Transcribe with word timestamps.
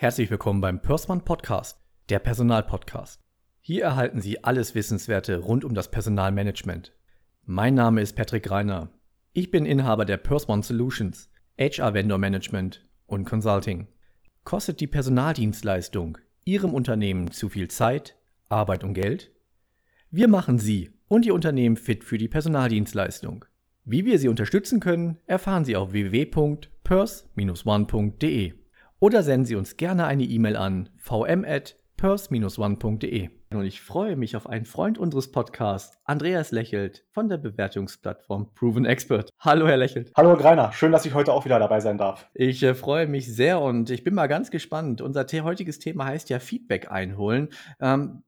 Herzlich 0.00 0.30
willkommen 0.30 0.60
beim 0.60 0.80
Pörsmann 0.80 1.24
Podcast, 1.24 1.80
der 2.08 2.20
Personalpodcast. 2.20 3.20
Hier 3.60 3.82
erhalten 3.82 4.20
Sie 4.20 4.44
alles 4.44 4.76
Wissenswerte 4.76 5.38
rund 5.38 5.64
um 5.64 5.74
das 5.74 5.90
Personalmanagement. 5.90 6.92
Mein 7.46 7.74
Name 7.74 8.00
ist 8.00 8.14
Patrick 8.14 8.48
Reiner. 8.48 8.92
Ich 9.32 9.50
bin 9.50 9.66
Inhaber 9.66 10.04
der 10.04 10.18
Pörsmann 10.18 10.62
Solutions, 10.62 11.32
HR 11.58 11.94
Vendor 11.94 12.18
Management 12.18 12.88
und 13.06 13.24
Consulting. 13.24 13.88
Kostet 14.44 14.78
die 14.78 14.86
Personaldienstleistung 14.86 16.18
Ihrem 16.44 16.74
Unternehmen 16.74 17.32
zu 17.32 17.48
viel 17.48 17.66
Zeit, 17.66 18.14
Arbeit 18.48 18.84
und 18.84 18.94
Geld? 18.94 19.32
Wir 20.12 20.28
machen 20.28 20.60
Sie 20.60 20.92
und 21.08 21.26
Ihr 21.26 21.34
Unternehmen 21.34 21.76
fit 21.76 22.04
für 22.04 22.18
die 22.18 22.28
Personaldienstleistung. 22.28 23.46
Wie 23.84 24.04
wir 24.04 24.20
Sie 24.20 24.28
unterstützen 24.28 24.78
können, 24.78 25.16
erfahren 25.26 25.64
Sie 25.64 25.74
auf 25.74 25.90
www.pers-one.de 25.90 28.67
oder 29.00 29.22
senden 29.22 29.46
Sie 29.46 29.56
uns 29.56 29.76
gerne 29.76 30.06
eine 30.06 30.24
E-Mail 30.24 30.56
an 30.56 30.88
vm@pers-one.de. 30.98 33.30
Und 33.50 33.64
ich 33.64 33.80
freue 33.80 34.16
mich 34.16 34.36
auf 34.36 34.46
einen 34.46 34.66
Freund 34.66 34.98
unseres 34.98 35.32
Podcasts, 35.32 35.98
Andreas 36.04 36.50
Lächelt 36.50 37.06
von 37.12 37.30
der 37.30 37.38
Bewertungsplattform 37.38 38.52
Proven 38.54 38.84
Expert. 38.84 39.30
Hallo, 39.38 39.66
Herr 39.66 39.78
Lächelt. 39.78 40.12
Hallo, 40.16 40.28
Herr 40.30 40.36
Greiner. 40.36 40.70
Schön, 40.72 40.92
dass 40.92 41.06
ich 41.06 41.14
heute 41.14 41.32
auch 41.32 41.46
wieder 41.46 41.58
dabei 41.58 41.80
sein 41.80 41.96
darf. 41.96 42.28
Ich 42.34 42.62
äh, 42.62 42.74
freue 42.74 43.06
mich 43.06 43.34
sehr 43.34 43.62
und 43.62 43.88
ich 43.88 44.04
bin 44.04 44.12
mal 44.12 44.26
ganz 44.26 44.50
gespannt. 44.50 45.00
Unser 45.00 45.24
heutiges 45.42 45.78
Thema 45.78 46.04
heißt 46.04 46.28
ja 46.28 46.40
Feedback 46.40 46.90
einholen. 46.90 47.48
Ähm, 47.80 48.22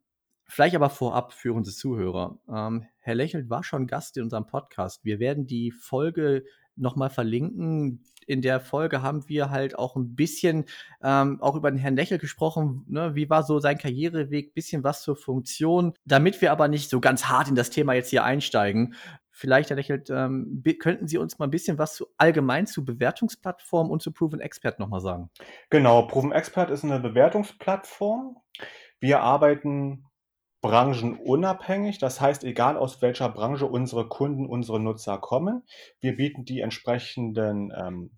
Vielleicht 0.50 0.74
aber 0.74 0.90
vorab 0.90 1.32
für 1.32 1.52
unsere 1.54 1.76
Zuhörer. 1.76 2.40
Ähm, 2.52 2.84
Herr 2.98 3.14
Lächelt 3.14 3.50
war 3.50 3.62
schon 3.62 3.86
Gast 3.86 4.16
in 4.16 4.24
unserem 4.24 4.48
Podcast. 4.48 5.04
Wir 5.04 5.20
werden 5.20 5.46
die 5.46 5.70
Folge 5.70 6.42
nochmal 6.74 7.08
verlinken. 7.08 8.02
In 8.26 8.42
der 8.42 8.58
Folge 8.58 9.00
haben 9.00 9.28
wir 9.28 9.50
halt 9.50 9.78
auch 9.78 9.94
ein 9.94 10.16
bisschen 10.16 10.64
ähm, 11.04 11.40
auch 11.40 11.54
über 11.54 11.70
den 11.70 11.78
Herrn 11.78 11.94
Lächelt 11.94 12.20
gesprochen. 12.20 12.84
Ne? 12.88 13.14
Wie 13.14 13.30
war 13.30 13.44
so 13.44 13.60
sein 13.60 13.78
Karriereweg? 13.78 14.52
Bisschen 14.52 14.82
was 14.82 15.02
zur 15.02 15.14
Funktion. 15.14 15.94
Damit 16.04 16.42
wir 16.42 16.50
aber 16.50 16.66
nicht 16.66 16.90
so 16.90 17.00
ganz 17.00 17.26
hart 17.26 17.46
in 17.46 17.54
das 17.54 17.70
Thema 17.70 17.92
jetzt 17.92 18.10
hier 18.10 18.24
einsteigen. 18.24 18.94
Vielleicht, 19.30 19.70
Herr 19.70 19.76
Lächelt, 19.76 20.10
ähm, 20.10 20.64
könnten 20.80 21.06
Sie 21.06 21.18
uns 21.18 21.38
mal 21.38 21.46
ein 21.46 21.52
bisschen 21.52 21.78
was 21.78 21.94
zu, 21.94 22.08
allgemein 22.16 22.66
zu 22.66 22.84
Bewertungsplattformen 22.84 23.92
und 23.92 24.02
zu 24.02 24.10
Proven 24.10 24.40
Expert 24.40 24.80
nochmal 24.80 25.00
sagen? 25.00 25.30
Genau, 25.70 26.02
Proven 26.02 26.32
Expert 26.32 26.70
ist 26.70 26.82
eine 26.82 26.98
Bewertungsplattform. 26.98 28.36
Wir 28.98 29.20
arbeiten 29.20 30.09
branchenunabhängig. 30.60 31.98
Das 31.98 32.20
heißt, 32.20 32.44
egal 32.44 32.76
aus 32.76 33.02
welcher 33.02 33.28
Branche 33.28 33.66
unsere 33.66 34.08
Kunden, 34.08 34.46
unsere 34.46 34.80
Nutzer 34.80 35.18
kommen, 35.18 35.62
wir 36.00 36.16
bieten 36.16 36.44
die 36.44 36.60
entsprechenden 36.60 37.72
ähm, 37.76 38.10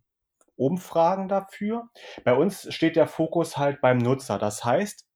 Umfragen 0.57 1.29
dafür. 1.29 1.89
Bei 2.25 2.35
uns 2.35 2.73
steht 2.73 2.97
der 2.97 3.07
Fokus 3.07 3.57
halt 3.57 3.81
beim 3.81 3.99
Nutzer. 3.99 4.39
Das 4.39 4.65
heißt, 4.65 5.07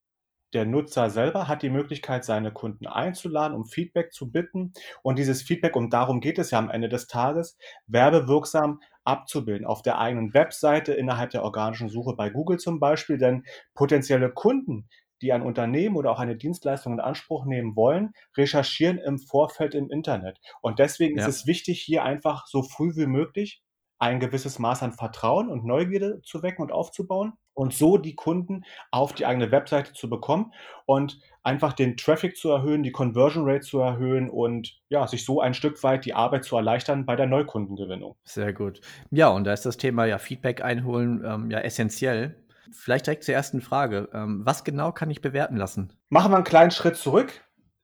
der 0.53 0.65
Nutzer 0.65 1.11
selber 1.11 1.49
hat 1.49 1.63
die 1.63 1.71
Möglichkeit, 1.71 2.25
seine 2.25 2.53
Kunden 2.53 2.87
einzuladen, 2.87 3.55
um 3.57 3.67
Feedback 3.67 4.13
zu 4.13 4.31
bitten 4.31 4.73
und 5.03 5.19
dieses 5.19 5.43
Feedback, 5.43 5.77
und 5.77 5.93
darum 5.93 6.21
geht 6.21 6.39
es 6.39 6.53
ja 6.53 6.59
am 6.59 6.71
Ende 6.71 6.89
des 6.89 7.09
Tages, 7.09 7.59
werbewirksam 7.87 8.81
abzubilden. 9.05 9.67
Auf 9.67 9.83
der 9.83 9.99
eigenen 9.99 10.35
Webseite, 10.35 10.95
innerhalb 10.95 11.31
der 11.31 11.43
organischen 11.43 11.89
Suche 11.89 12.15
bei 12.15 12.31
Google 12.31 12.59
zum 12.59 12.81
Beispiel, 12.81 13.19
denn 13.19 13.45
potenzielle 13.75 14.31
Kunden, 14.31 14.89
die 15.23 15.33
ein 15.33 15.43
Unternehmen 15.43 15.97
oder 15.97 16.11
auch 16.11 16.19
eine 16.19 16.37
Dienstleistung 16.37 16.95
in 16.95 17.01
Anspruch 17.01 17.45
nehmen 17.47 17.77
wollen, 17.77 18.13
recherchieren 18.37 18.99
im 18.99 19.19
Vorfeld 19.19 19.75
im 19.75 19.91
Internet. 19.91 20.39
Und 20.61 20.79
deswegen 20.79 21.19
ja. 21.19 21.27
ist 21.27 21.35
es 21.35 21.47
wichtig, 21.47 21.81
hier 21.83 22.05
einfach 22.05 22.47
so 22.47 22.63
früh 22.63 22.95
wie 22.97 23.07
möglich 23.07 23.63
ein 23.99 24.21
gewisses 24.21 24.59
Maß 24.59 24.83
an 24.83 24.93
Vertrauen 24.93 25.49
und 25.49 25.65
Neugierde 25.65 26.21
zu 26.23 26.43
wecken 26.43 26.63
und 26.63 26.73
aufzubauen 26.73 27.33
und 27.55 27.73
so 27.73 27.97
die 27.97 28.15
Kunden 28.15 28.65
auf 28.91 29.15
die 29.15 29.25
eigene 29.25 29.51
Webseite 29.51 29.95
zu 29.95 30.11
bekommen 30.11 30.53
und 30.85 31.19
einfach 31.43 31.73
den 31.73 31.97
Traffic 31.97 32.37
zu 32.37 32.51
erhöhen, 32.51 32.83
die 32.83 32.93
Conversion 32.93 33.48
Rate 33.48 33.63
zu 33.63 33.79
erhöhen 33.79 34.29
und 34.29 34.79
ja, 34.91 35.07
sich 35.07 35.25
so 35.25 35.41
ein 35.41 35.55
Stück 35.55 35.83
weit 35.83 36.05
die 36.05 36.13
Arbeit 36.13 36.45
zu 36.45 36.57
erleichtern 36.57 37.07
bei 37.07 37.17
der 37.17 37.27
Neukundengewinnung. 37.27 38.17
Sehr 38.25 38.53
gut. 38.53 38.81
Ja, 39.11 39.29
und 39.29 39.45
da 39.45 39.55
ist 39.55 39.65
das 39.65 39.79
Thema 39.79 40.05
ja 40.05 40.19
Feedback 40.19 40.63
einholen 40.63 41.25
ähm, 41.25 41.51
ja 41.51 41.61
essentiell. 41.61 42.37
Vielleicht 42.73 43.07
direkt 43.07 43.25
zur 43.25 43.35
ersten 43.35 43.61
Frage. 43.61 44.09
Ähm, 44.13 44.43
was 44.45 44.65
genau 44.65 44.93
kann 44.93 45.11
ich 45.11 45.21
bewerten 45.21 45.57
lassen? 45.57 45.93
Machen 46.09 46.33
wir 46.33 46.37
einen 46.37 46.45
kleinen 46.45 46.71
Schritt 46.71 46.97
zurück. 46.97 47.43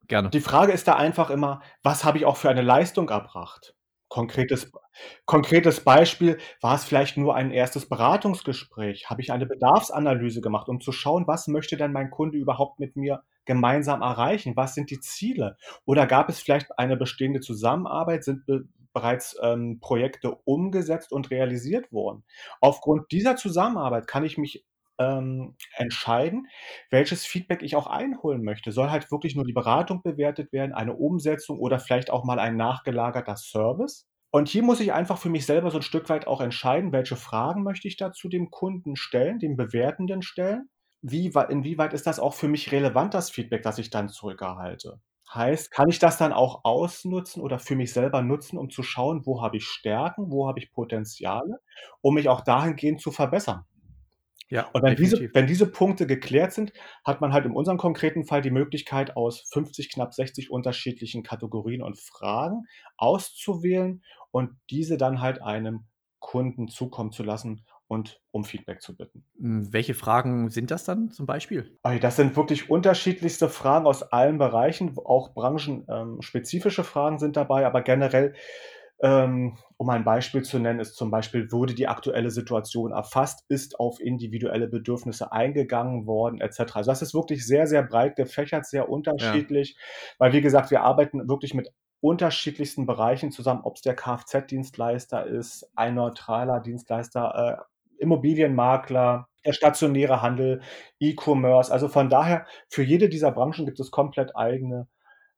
Gerne. 0.08 0.30
Die 0.30 0.40
Frage 0.40 0.72
ist 0.72 0.88
da 0.88 0.94
einfach 0.94 1.30
immer, 1.30 1.62
was 1.82 2.04
habe 2.04 2.18
ich 2.18 2.26
auch 2.26 2.36
für 2.36 2.50
eine 2.50 2.62
Leistung 2.62 3.08
erbracht? 3.08 3.74
Konkretes, 4.08 4.70
konkretes 5.24 5.80
Beispiel, 5.80 6.36
war 6.60 6.74
es 6.74 6.84
vielleicht 6.84 7.16
nur 7.16 7.34
ein 7.34 7.50
erstes 7.50 7.88
Beratungsgespräch? 7.88 9.08
Habe 9.08 9.22
ich 9.22 9.32
eine 9.32 9.46
Bedarfsanalyse 9.46 10.42
gemacht, 10.42 10.68
um 10.68 10.82
zu 10.82 10.92
schauen, 10.92 11.26
was 11.26 11.48
möchte 11.48 11.78
denn 11.78 11.92
mein 11.92 12.10
Kunde 12.10 12.36
überhaupt 12.36 12.78
mit 12.78 12.94
mir 12.94 13.22
gemeinsam 13.46 14.02
erreichen? 14.02 14.52
Was 14.54 14.74
sind 14.74 14.90
die 14.90 15.00
Ziele? 15.00 15.56
Oder 15.86 16.06
gab 16.06 16.28
es 16.28 16.40
vielleicht 16.40 16.78
eine 16.78 16.98
bestehende 16.98 17.40
Zusammenarbeit? 17.40 18.24
Sind 18.24 18.44
be 18.44 18.64
bereits 18.92 19.34
ähm, 19.42 19.80
Projekte 19.80 20.34
umgesetzt 20.44 21.12
und 21.12 21.30
realisiert 21.30 21.90
worden? 21.90 22.24
Aufgrund 22.60 23.10
dieser 23.10 23.36
Zusammenarbeit 23.36 24.06
kann 24.06 24.24
ich 24.24 24.36
mich 24.36 24.66
ähm, 24.98 25.56
entscheiden, 25.76 26.46
welches 26.90 27.24
Feedback 27.26 27.62
ich 27.62 27.76
auch 27.76 27.86
einholen 27.86 28.42
möchte. 28.44 28.72
Soll 28.72 28.90
halt 28.90 29.10
wirklich 29.10 29.34
nur 29.34 29.44
die 29.44 29.52
Beratung 29.52 30.02
bewertet 30.02 30.52
werden, 30.52 30.72
eine 30.72 30.94
Umsetzung 30.94 31.58
oder 31.58 31.78
vielleicht 31.78 32.10
auch 32.10 32.24
mal 32.24 32.38
ein 32.38 32.56
nachgelagerter 32.56 33.36
Service? 33.36 34.06
Und 34.30 34.48
hier 34.48 34.62
muss 34.62 34.80
ich 34.80 34.92
einfach 34.92 35.18
für 35.18 35.28
mich 35.28 35.44
selber 35.46 35.70
so 35.70 35.78
ein 35.78 35.82
Stück 35.82 36.08
weit 36.08 36.26
auch 36.26 36.40
entscheiden, 36.40 36.92
welche 36.92 37.16
Fragen 37.16 37.62
möchte 37.62 37.86
ich 37.88 37.96
da 37.96 38.12
zu 38.12 38.28
dem 38.28 38.50
Kunden 38.50 38.96
stellen, 38.96 39.38
dem 39.38 39.56
Bewertenden 39.56 40.22
stellen? 40.22 40.70
Wie, 41.02 41.26
inwieweit 41.48 41.92
ist 41.92 42.06
das 42.06 42.18
auch 42.20 42.34
für 42.34 42.48
mich 42.48 42.72
relevant, 42.72 43.12
das 43.14 43.30
Feedback, 43.30 43.62
das 43.62 43.78
ich 43.78 43.90
dann 43.90 44.08
zurückerhalte? 44.08 45.00
Heißt, 45.34 45.70
kann 45.70 45.88
ich 45.88 45.98
das 45.98 46.18
dann 46.18 46.32
auch 46.32 46.64
ausnutzen 46.64 47.42
oder 47.42 47.58
für 47.58 47.74
mich 47.76 47.92
selber 47.92 48.22
nutzen, 48.22 48.58
um 48.58 48.70
zu 48.70 48.82
schauen, 48.82 49.26
wo 49.26 49.42
habe 49.42 49.56
ich 49.56 49.64
Stärken, 49.64 50.30
wo 50.30 50.46
habe 50.48 50.60
ich 50.60 50.70
Potenziale, 50.72 51.60
um 52.02 52.14
mich 52.14 52.28
auch 52.28 52.42
dahingehend 52.42 53.00
zu 53.00 53.10
verbessern? 53.10 53.64
Ja, 54.52 54.68
Und 54.74 54.82
wenn 54.82 54.96
diese, 54.96 55.30
wenn 55.32 55.46
diese 55.46 55.66
Punkte 55.66 56.06
geklärt 56.06 56.52
sind, 56.52 56.74
hat 57.06 57.22
man 57.22 57.32
halt 57.32 57.46
in 57.46 57.52
unserem 57.52 57.78
konkreten 57.78 58.26
Fall 58.26 58.42
die 58.42 58.50
Möglichkeit, 58.50 59.16
aus 59.16 59.48
50, 59.50 59.90
knapp 59.90 60.12
60 60.12 60.50
unterschiedlichen 60.50 61.22
Kategorien 61.22 61.80
und 61.80 61.98
Fragen 61.98 62.64
auszuwählen 62.98 64.02
und 64.30 64.50
diese 64.68 64.98
dann 64.98 65.22
halt 65.22 65.40
einem 65.40 65.86
Kunden 66.18 66.68
zukommen 66.68 67.12
zu 67.12 67.22
lassen 67.22 67.64
und 67.88 68.20
um 68.30 68.44
Feedback 68.44 68.82
zu 68.82 68.94
bitten. 68.94 69.24
Hm, 69.38 69.72
welche 69.72 69.94
Fragen 69.94 70.50
sind 70.50 70.70
das 70.70 70.84
dann 70.84 71.10
zum 71.10 71.24
Beispiel? 71.24 71.78
Das 72.02 72.16
sind 72.16 72.36
wirklich 72.36 72.68
unterschiedlichste 72.68 73.48
Fragen 73.48 73.86
aus 73.86 74.02
allen 74.02 74.36
Bereichen, 74.36 74.98
auch 74.98 75.32
branchenspezifische 75.32 76.84
Fragen 76.84 77.18
sind 77.18 77.38
dabei, 77.38 77.64
aber 77.64 77.80
generell 77.80 78.28
ähm, 78.28 78.36
um 79.02 79.90
ein 79.90 80.04
Beispiel 80.04 80.42
zu 80.42 80.60
nennen, 80.60 80.78
ist 80.78 80.94
zum 80.94 81.10
Beispiel, 81.10 81.50
wurde 81.50 81.74
die 81.74 81.88
aktuelle 81.88 82.30
Situation 82.30 82.92
erfasst, 82.92 83.44
ist 83.48 83.80
auf 83.80 84.00
individuelle 84.00 84.68
Bedürfnisse 84.68 85.32
eingegangen 85.32 86.06
worden, 86.06 86.40
etc. 86.40 86.76
Also 86.76 86.90
das 86.92 87.02
ist 87.02 87.12
wirklich 87.12 87.44
sehr, 87.44 87.66
sehr 87.66 87.82
breit 87.82 88.14
gefächert, 88.14 88.64
sehr 88.64 88.88
unterschiedlich, 88.88 89.70
ja. 89.76 90.14
weil 90.18 90.32
wie 90.32 90.40
gesagt, 90.40 90.70
wir 90.70 90.82
arbeiten 90.82 91.28
wirklich 91.28 91.52
mit 91.52 91.72
unterschiedlichsten 92.00 92.86
Bereichen 92.86 93.32
zusammen, 93.32 93.62
ob 93.64 93.76
es 93.76 93.82
der 93.82 93.96
Kfz-Dienstleister 93.96 95.26
ist, 95.26 95.70
ein 95.74 95.94
neutraler 95.94 96.60
Dienstleister, 96.60 97.58
äh, 97.58 98.02
Immobilienmakler, 98.02 99.26
der 99.44 99.52
stationäre 99.52 100.22
Handel, 100.22 100.60
E-Commerce. 101.00 101.72
Also 101.72 101.88
von 101.88 102.08
daher, 102.08 102.46
für 102.68 102.82
jede 102.82 103.08
dieser 103.08 103.32
Branchen 103.32 103.66
gibt 103.66 103.80
es 103.80 103.90
komplett 103.90 104.36
eigene 104.36 104.86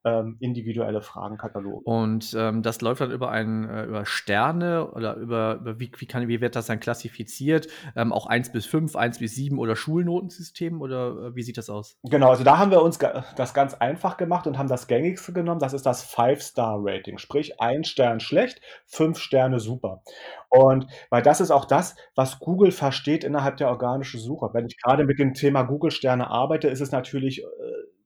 ähm, 0.05 0.37
individuelle 0.41 1.01
Fragenkataloge. 1.01 1.85
Und 1.85 2.35
ähm, 2.39 2.63
das 2.63 2.81
läuft 2.81 3.01
dann 3.01 3.11
über 3.11 3.31
ein, 3.31 3.69
äh, 3.69 3.85
über 3.85 4.05
Sterne 4.05 4.91
oder 4.91 5.17
über, 5.17 5.57
über 5.61 5.81
wie, 5.81 5.91
wie, 5.97 6.07
kann, 6.07 6.29
wie 6.29 6.41
wird 6.41 6.57
das 6.57 6.67
dann 6.67 6.81
klassifiziert? 6.81 7.69
Ähm, 7.97 8.13
auch 8.13 8.27
1 8.27 8.53
bis 8.53 8.67
5, 8.67 8.97
1 8.97 9.19
bis 9.19 9.35
7 9.35 9.59
oder 9.59 9.77
Schulnotensystem 9.77 10.81
oder 10.81 11.09
äh, 11.09 11.35
wie 11.35 11.43
sieht 11.43 11.57
das 11.57 11.71
aus? 11.71 11.97
Genau, 12.03 12.31
also 12.31 12.45
da 12.45 12.59
haben 12.59 12.71
wir 12.71 12.83
uns 12.83 12.99
das 13.37 13.55
ganz 13.55 13.75
einfach 13.75 14.17
gemacht 14.17 14.47
und 14.47 14.59
haben 14.59 14.69
das 14.69 14.87
gängigste 14.87 15.33
genommen. 15.33 15.61
Das 15.61 15.73
ist 15.73 15.87
das 15.87 16.03
Five-Star-Rating, 16.03 17.19
sprich 17.19 17.61
ein 17.61 17.85
Stern 17.85 18.21
schlecht, 18.21 18.61
fünf 18.87 19.19
Sterne 19.19 19.59
super. 19.59 20.03
Und 20.51 20.87
weil 21.11 21.23
das 21.23 21.41
ist 21.41 21.51
auch 21.51 21.65
das, 21.65 21.97
was 22.15 22.39
Google 22.39 22.71
versteht 22.71 23.25
innerhalb 23.25 23.57
der 23.57 23.69
organischen 23.69 24.21
Suche. 24.21 24.51
Wenn 24.53 24.67
ich 24.67 24.81
gerade 24.81 25.05
mit 25.05 25.19
dem 25.19 25.35
Thema 25.35 25.63
Google-Sterne 25.63 26.31
arbeite, 26.31 26.69
ist 26.69 26.81
es 26.81 26.93
natürlich 26.93 27.43
äh, 27.43 27.47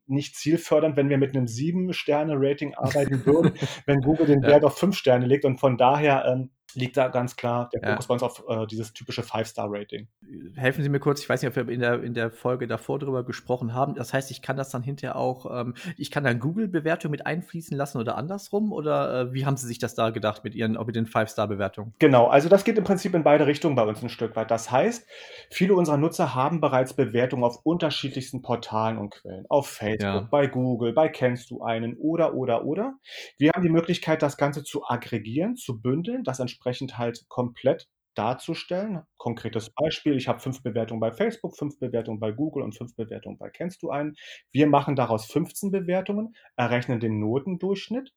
nicht 0.09 0.37
zielfördernd, 0.37 0.97
wenn 0.97 1.09
wir 1.09 1.19
mit 1.19 1.37
einem 1.37 1.47
sieben 1.47 1.93
Sterne 1.93 2.35
Rating 2.37 2.75
arbeiten 2.75 3.25
würden, 3.27 3.53
wenn 3.87 4.01
Google 4.01 4.27
den 4.27 4.43
Wert 4.43 4.65
auf 4.65 4.79
fünf 4.79 4.97
Sterne 4.97 5.27
legt. 5.27 5.45
Und 5.45 5.59
von 5.59 5.77
daher 5.77 6.25
ähm, 6.27 6.51
liegt 6.75 6.97
da 6.97 7.09
ganz 7.09 7.37
klar 7.37 7.69
der 7.75 7.83
Ja. 7.83 7.99
Fokus 7.99 8.07
bei 8.09 8.15
uns 8.15 8.23
auf, 8.23 8.45
äh, 8.49 8.67
dieses 8.67 8.93
typische 8.93 9.23
Five-Star-Rating. 9.23 10.09
Helfen 10.57 10.83
Sie 10.83 10.89
mir 10.89 10.99
kurz, 10.99 11.21
ich 11.21 11.29
weiß 11.29 11.43
nicht, 11.43 11.49
ob 11.51 11.57
wir 11.57 11.73
in 11.73 11.79
der 11.81 12.03
in 12.03 12.13
der 12.13 12.31
Folge 12.33 12.67
davor 12.67 12.99
drüber 12.99 13.25
gesprochen 13.25 13.73
haben. 13.73 13.95
Das 13.95 14.13
heißt, 14.13 14.31
ich 14.33 14.43
kann 14.43 14.57
das 14.57 14.69
dann 14.71 14.83
hinterher 14.83 15.15
auch 15.17 15.47
ähm, 15.61 15.75
ich 15.97 16.11
kann 16.11 16.25
dann 16.25 16.41
Google-Bewertung 16.41 17.11
mit 17.13 17.25
einfließen 17.25 17.77
lassen 17.77 17.99
oder 17.99 18.17
andersrum? 18.17 18.73
Oder, 18.73 19.21
äh, 19.31 19.33
wie 19.33 19.47
haben 19.47 19.57
Sie 19.57 19.67
sich 19.69 19.79
das 19.79 19.95
da 19.95 20.11
gedacht 20.11 20.43
mit 20.43 20.55
Ihren 20.57 20.73
mit 20.87 20.97
den 20.97 21.07
Five-Star-Bewertungen? 21.07 21.95
Genau, 22.01 22.29
also 22.29 22.49
das 22.49 22.63
geht 22.63 22.79
im 22.79 22.85
Prinzip 22.85 23.13
in 23.15 23.25
beide 23.25 23.47
Richtungen 23.49 23.75
bei 23.75 23.83
uns 23.83 24.01
'n 24.03 24.09
Stück 24.09 24.37
weit. 24.37 24.53
Das 24.53 24.71
heißt, 24.71 25.09
viele 25.51 25.75
unserer 25.75 25.97
Nutzer 25.97 26.33
haben 26.33 26.61
bereits 26.61 26.95
Bewertungen 26.95 27.43
auf 27.43 27.59
unterschiedlichsten 27.65 28.41
Portalen 28.41 28.99
und 28.99 29.11
Quellen. 29.11 29.47
Auf 29.49 29.67
Facebook, 29.69 29.99
Ja. 29.99 30.31
bei 30.31 30.47
Google, 30.47 30.93
bei 30.93 31.09
„Kennst 31.09 31.51
du 31.51 31.61
einen“ 31.63 31.97
oder, 31.97 32.35
oder, 32.35 32.65
oder. 32.65 32.95
Wir 33.37 33.51
haben 33.53 33.65
die 33.65 33.69
Möglichkeit, 33.69 34.23
das 34.23 34.37
Ganze 34.37 34.63
zu 34.63 34.85
aggregieren, 34.87 35.57
zu 35.57 35.81
bündeln, 35.83 36.23
das 36.23 36.39
entsprechend 36.59 36.99
halt 36.99 37.27
komplett 37.29 37.89
darzustellen. 38.15 39.03
Konkretes 39.17 39.71
Beispiel: 39.71 40.17
Ich 40.17 40.29
habe 40.29 40.41
5 40.41 40.63
Bewertungen 40.63 41.01
bei 41.01 41.13
Facebook, 41.13 41.57
5 41.57 41.79
Bewertungen 41.79 42.19
bei 42.21 42.33
Google 42.33 42.65
und 42.65 42.77
5 42.77 42.97
Bewertungen 42.97 43.39
bei 43.39 43.51
„Kennst 43.51 43.83
du 43.83 43.91
einen“. 43.91 44.17
Wir 44.53 44.67
machen 44.67 44.97
daraus 44.97 45.27
15 45.27 45.71
Bewertungen, 45.71 46.35
errechnen 46.57 47.01
den 47.01 47.21
Notendurchschnitt, 47.21 48.13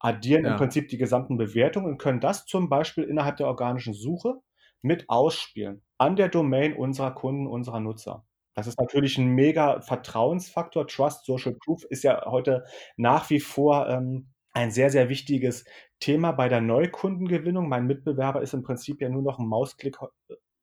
addieren 0.00 0.44
im 0.46 0.54
Ja. 0.54 0.56
Prinzip 0.56 0.88
die 0.88 0.98
gesamten 0.98 1.38
Bewertungen 1.38 1.86
und 1.92 1.98
können 1.98 2.20
das 2.20 2.46
zum 2.46 2.68
Beispiel 2.70 3.04
innerhalb 3.04 3.36
der 3.38 3.48
organischen 3.48 3.94
Suche 3.94 4.36
mit 4.82 5.06
ausspielen 5.10 5.82
an 5.98 6.16
der 6.16 6.28
Domain 6.28 6.74
unserer 6.76 7.12
Kunden, 7.14 7.46
unserer 7.48 7.80
Nutzer. 7.80 8.26
Das 8.54 8.66
ist 8.68 8.78
natürlich 8.80 9.18
'n 9.18 9.28
mega 9.28 9.80
Vertrauensfaktor. 9.82 10.86
Trust 10.88 11.26
Social 11.26 11.54
Proof 11.64 11.84
ist 11.90 12.04
ja 12.04 12.24
heute 12.26 12.64
nach 12.96 13.30
wie 13.30 13.40
vor, 13.40 13.88
ähm, 13.90 14.30
ein 14.52 14.70
sehr, 14.72 14.90
sehr 14.90 15.08
wichtiges 15.10 15.64
Thema 16.04 16.32
bei 16.32 16.48
der 16.48 16.60
Neukundengewinnung. 16.60 17.68
Mein 17.68 17.86
Mitbewerber 17.86 18.42
ist 18.42 18.54
im 18.54 18.62
Prinzip 18.62 19.00
ja 19.00 19.08
nur 19.08 19.22
noch 19.22 19.38
'n 19.38 19.46
Mausklick 19.48 19.98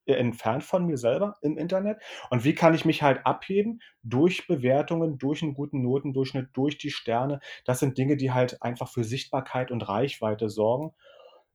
äh, 0.08 0.14
entfernt 0.14 0.64
von 0.64 0.86
mir 0.86 0.98
selber 0.98 1.38
im 1.42 1.58
Internet. 1.58 2.02
Und 2.32 2.44
wie 2.44 2.56
kann 2.56 2.74
ich 2.74 2.86
mich 2.86 3.04
halt 3.04 3.26
abheben? 3.26 3.82
Durch 4.04 4.48
Bewertungen, 4.48 5.18
durch 5.18 5.42
'n 5.44 5.54
guten 5.54 5.82
Notendurchschnitt, 5.84 6.50
durch 6.54 6.78
die 6.78 6.92
Sterne. 6.92 7.40
Das 7.66 7.80
sind 7.80 7.98
Dinge, 7.98 8.18
die 8.18 8.32
halt 8.32 8.62
einfach 8.64 8.90
für 8.90 9.04
Sichtbarkeit 9.04 9.72
und 9.72 9.88
Reichweite 9.90 10.50
sorgen. 10.50 10.94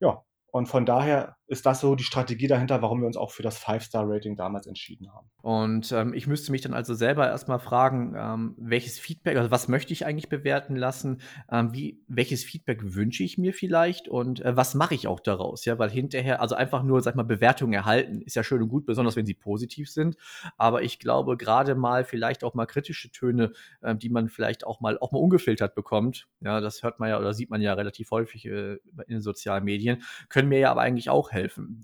Ja, 0.00 0.24
und 0.52 0.66
von 0.68 0.86
daher 0.86 1.36
ist 1.48 1.64
das 1.64 1.81
so 1.81 1.94
die 1.94 2.04
Strategie 2.04 2.48
dahinter, 2.48 2.82
warum 2.82 3.00
wir 3.00 3.06
uns 3.06 3.16
auch 3.16 3.31
für 3.31 3.43
das 3.43 3.58
Five-Star-Rating 3.58 4.37
damals 4.37 4.66
entschieden 4.66 5.12
haben. 5.12 5.28
Und, 5.43 5.93
ähm, 5.93 6.12
ich 6.12 6.26
müsste 6.26 6.50
mich 6.50 6.60
dann 6.60 6.75
also 6.75 6.94
selber 6.94 7.28
erst 7.28 7.46
mal 7.46 7.58
fragen, 7.60 8.14
ähm, 8.16 8.54
welches 8.58 8.98
Feedback 8.98 9.37
also, 9.37 9.50
was 9.50 9.69
möchte 9.69 9.93
ich 9.93 10.04
eigentlich 10.04 10.28
bewerten 10.28 10.75
lassen? 10.75 11.20
Ähm, 11.50 11.72
wie 11.72 12.02
welches 12.08 12.43
Feedback 12.43 12.81
wünsche 12.82 13.22
ich 13.22 13.38
mir 13.38 13.52
vielleicht 13.54 14.08
und, 14.08 14.40
äh, 14.44 14.56
was 14.56 14.75
mache 14.75 14.94
ich 14.94 15.06
auch 15.06 15.20
daraus? 15.20 15.64
Ja, 15.64 15.78
weil 15.78 15.90
hinterher 15.90 16.40
also, 16.40 16.56
einfach 16.56 16.82
nur, 16.82 16.98
ich 17.06 17.14
mal, 17.14 17.22
Bewertungen 17.22 17.75
erhalten, 17.75 18.22
ist 18.22 18.34
ja 18.34 18.42
schön 18.42 18.62
und 18.62 18.69
gut, 18.69 18.84
besonders 18.84 19.14
wenn 19.14 19.26
sie 19.26 19.34
positiv 19.34 19.88
sind. 19.88 20.16
Aber 20.56 20.82
ich 20.82 20.99
glaube, 20.99 21.37
grade 21.37 21.76
mal 21.76 22.04
vielleicht 22.04 22.42
auch 22.42 22.54
mal 22.54 22.66
kritische 22.66 23.12
Töne, 23.12 23.52
äh, 23.82 23.94
die 23.94 24.08
man 24.08 24.28
vielleicht 24.28 24.66
auch 24.66 24.81
mal 24.81 24.99
auch 24.99 25.12
mal 25.12 25.19
ungefiltert 25.20 25.76
bekommt, 25.76 26.26
ja, 26.40 26.60
das 26.60 26.82
hört 26.82 26.99
man 26.99 27.08
ja 27.08 27.19
oder 27.19 27.32
sieht 27.34 27.50
man 27.50 27.60
ja 27.60 27.75
relativ 27.75 28.10
häufig, 28.10 28.46
äh, 28.46 28.75
in 28.75 29.04
den 29.08 29.20
sozialen 29.20 29.64
Medien, 29.64 30.02
können 30.28 30.49
mir 30.49 30.58
ja 30.58 30.70
aber 30.72 30.81
eigentlich 30.81 31.08
auch 31.08 31.31
helfen. 31.31 31.35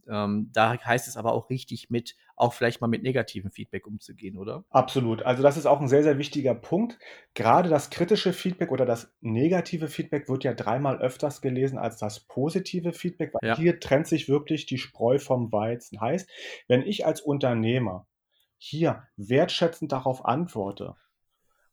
Ähm, 0.08 0.50
da 0.52 0.76
heißt 0.84 1.08
es 1.08 1.16
aber 1.16 1.32
auch 1.32 1.50
richtig 1.50 1.90
mit 1.90 2.16
auch 2.37 2.52
vielleicht 2.54 2.81
mal 2.81 2.88
mit 2.88 3.02
negativem 3.02 3.50
Feedback 3.50 3.87
umzugehen, 3.87 4.37
oder? 4.38 4.64
Absolut. 4.75 5.22
Also, 5.22 5.43
das 5.43 5.58
ist 5.58 5.66
auch 5.66 5.81
'n 5.82 5.88
sehr, 5.88 6.02
sehr 6.02 6.16
wichtiger 6.16 6.54
Punkt. 6.54 6.99
Grade 7.34 7.69
das 7.69 7.90
kritische 7.90 8.32
Feedback 8.32 8.70
oder 8.72 8.87
das 8.87 9.14
negative 9.20 9.87
Feedback 9.88 10.31
wird 10.31 10.44
ja 10.44 10.54
dreimal 10.54 10.99
öfters 10.99 11.43
gelesen 11.43 11.76
als 11.78 11.99
das 11.99 12.20
positive 12.20 12.94
Feedback, 12.94 13.34
weil 13.34 13.40
Ja. 13.43 13.64
hier 13.64 13.81
trennt 13.81 14.06
sich 14.06 14.31
wirklich 14.31 14.64
die 14.64 14.78
Spreu 14.78 15.19
vom 15.19 15.52
Weizen. 15.52 16.00
Heißt, 16.00 16.31
wenn 16.69 16.81
ich 16.82 17.05
als 17.05 17.20
Unternehmer 17.20 18.06
hier 18.56 19.08
wertschätzend 19.16 19.93
darauf 19.93 20.25
antworte 20.25 20.96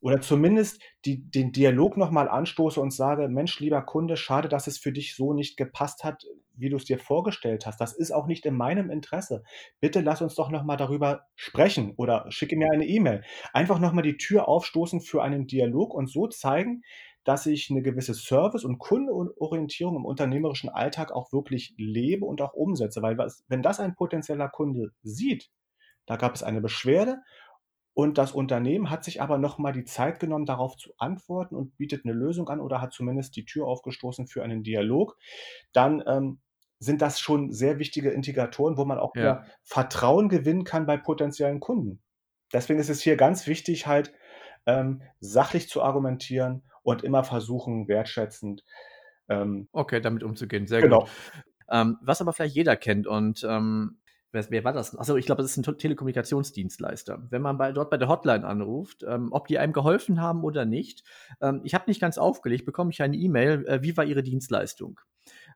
oder 0.02 0.22
zumindest 0.22 0.82
die 1.06 1.30
den 1.30 1.52
Dialog 1.52 1.98
noch 1.98 2.12
mal 2.12 2.30
anstoße 2.30 2.80
und 2.82 2.92
sage: 2.94 3.28
„Mensch, 3.30 3.60
lieber 3.60 3.82
Kunde, 3.82 4.18
schade, 4.18 4.50
dass 4.50 4.68
es 4.68 4.78
für 4.78 4.92
dich 4.94 5.16
so 5.16 5.34
nicht 5.34 5.58
gepasst 5.58 6.04
hat, 6.04 6.26
wie 6.56 6.70
du's 6.70 6.86
dir 6.86 7.00
vorgestellt 7.00 7.66
hast. 7.66 7.80
Das 7.82 7.94
ist 7.94 8.12
auch 8.12 8.28
nicht 8.28 8.46
in 8.46 8.56
meinem 8.56 8.90
Interesse. 8.92 9.44
Bitte 9.80 10.02
lass 10.02 10.22
uns 10.22 10.36
doch 10.36 10.50
noch 10.50 10.64
mal 10.64 10.78
darüber 10.78 11.24
sprechen 11.36 11.94
oder 11.98 12.26
schicke 12.30 12.56
mir 12.58 12.70
eine 12.72 12.86
E-Mail.“ 12.88 13.24
Einfach 13.54 13.80
noch 13.80 13.94
mal 13.94 14.02
die 14.04 14.18
Tür 14.18 14.48
aufstoßen 14.48 15.02
für 15.02 15.24
einen 15.24 15.48
Dialog 15.48 15.94
und 15.94 16.10
so 16.10 16.28
zeigen, 16.28 16.82
dass 17.26 17.46
ich 17.46 17.70
'ne 17.70 17.82
gewisse 17.82 18.14
Service 18.14 18.64
und 18.66 18.80
Kunden 18.80 19.10
Orientierung 19.38 19.96
im 19.98 20.06
unternehmerischen 20.06 20.70
Alltag 20.70 21.12
auch 21.12 21.32
wirklich 21.34 21.74
lebe 21.78 22.26
und 22.26 22.42
auch 22.42 22.54
umsetze. 22.54 23.02
Weil 23.02 23.18
was 23.18 23.44
wenn 23.50 23.62
das 23.62 23.80
ein 23.80 23.96
potenzieller 23.96 24.50
Kunde 24.50 24.92
sieht, 25.04 25.50
da 26.08 26.18
gab 26.18 26.36
es 26.36 26.44
eine 26.44 26.62
Beschwerde 26.62 27.20
und 28.00 28.18
das 28.18 28.32
Unternehmen 28.34 28.90
hat 28.90 29.04
sich 29.04 29.22
aber 29.22 29.38
noch 29.38 29.58
mal 29.60 29.74
die 29.74 29.86
Zeit 29.86 30.20
genommen, 30.22 30.46
darauf 30.46 30.78
zu 30.78 30.94
antworten 30.98 31.56
und 31.56 31.78
bietet 31.78 32.06
'ne 32.06 32.14
Lösung 32.14 32.50
an 32.50 32.62
oder 32.62 32.82
hat 32.82 32.94
zumindest 32.94 33.36
die 33.36 33.46
Tür 33.46 33.68
aufgestoßen 33.68 34.28
für 34.28 34.44
einen 34.44 34.64
Dialog, 34.64 35.18
dann, 35.74 36.04
ähm, 36.08 36.40
sind 36.80 37.02
das 37.02 37.20
schon 37.20 37.52
sehr 37.52 37.80
wichtige 37.80 38.12
Integratoren, 38.12 38.78
wo 38.78 38.86
man 38.86 39.00
auch 39.00 39.16
Ja. 39.16 39.50
Vertrauen 39.64 40.30
gewinnen 40.30 40.64
kann 40.66 40.86
bei 40.86 40.98
potenziellen 40.98 41.60
Kunden. 41.60 42.02
Deswegen 42.54 42.80
ist 42.80 42.90
es 42.90 43.02
hier 43.02 43.18
ganz 43.18 43.48
wichtig, 43.48 43.88
halt, 43.88 44.14
ähm, 44.68 45.02
sachlich 45.20 45.70
zu 45.70 45.84
argumentieren 45.84 46.64
und 46.84 47.04
immer 47.04 47.24
versuchen, 47.26 47.88
wertschätzend, 47.90 48.64
ähm 49.30 49.68
Okay, 49.76 50.02
damit 50.02 50.24
umzugehen, 50.24 50.66
sehr 50.68 50.82
Genau. 50.82 50.84
gut. 50.84 51.06
Ähm, 51.70 51.98
was 52.02 52.22
aber 52.22 52.34
vielleicht 52.34 52.56
jeder 52.56 52.76
kennt 52.76 53.08
und, 53.08 53.46
ähm, 53.48 54.00
wer 54.32 54.50
wer 54.52 54.64
war 54.64 54.74
das? 54.74 54.98
Ach 54.98 55.06
so, 55.06 55.16
ich 55.18 55.26
glaube, 55.26 55.42
das 55.42 55.52
ist 55.52 55.58
'n 55.58 55.64
T 55.64 55.74
Telekommunikationsdienstleister. 55.74 57.24
Wenn 57.30 57.42
man 57.42 57.58
bei 57.58 57.72
dort 57.72 57.90
bei 57.90 57.98
der 57.98 58.08
Hotline 58.10 58.46
anruft, 58.48 59.04
ähm, 59.08 59.30
ob 59.32 59.48
die 59.48 59.60
einem 59.60 59.74
geholfen 59.74 60.22
haben 60.22 60.44
oder 60.44 60.66
nicht, 60.66 61.04
ähm, 61.42 61.62
ich 61.64 61.74
habe 61.76 61.86
nicht 61.88 62.02
ganz 62.02 62.18
aufgelegt, 62.18 62.66
bekomme 62.66 62.92
ich 62.92 63.02
eine 63.02 63.18
E-Mail, 63.18 63.66
äh: 63.68 63.82
„Wie 63.84 63.98
war 63.98 64.06
Ihre 64.06 64.24
Dienstleistung?“ 64.24 65.00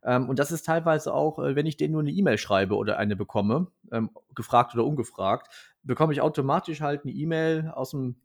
Ähm, 0.03 0.29
und 0.29 0.39
das 0.39 0.51
ist 0.51 0.65
teilweise 0.67 1.13
auch, 1.13 1.39
äh, 1.39 1.55
wenn 1.57 1.65
ich 1.67 1.77
denen 1.77 1.93
nur 1.93 2.03
'ne 2.03 2.11
E-Mail 2.11 2.37
schreibe 2.39 2.75
oder 2.77 2.97
eine 2.99 3.15
bekomme, 3.17 3.67
ähm, 3.91 4.11
gefragt 4.35 4.75
oder 4.75 4.85
ungefragt, 4.85 5.49
bekomme 5.83 6.13
ich 6.13 6.21
automatisch 6.21 6.81
halt 6.81 7.05
'ne 7.05 7.11
E-Mail 7.13 7.71
aus'm, 7.75 8.15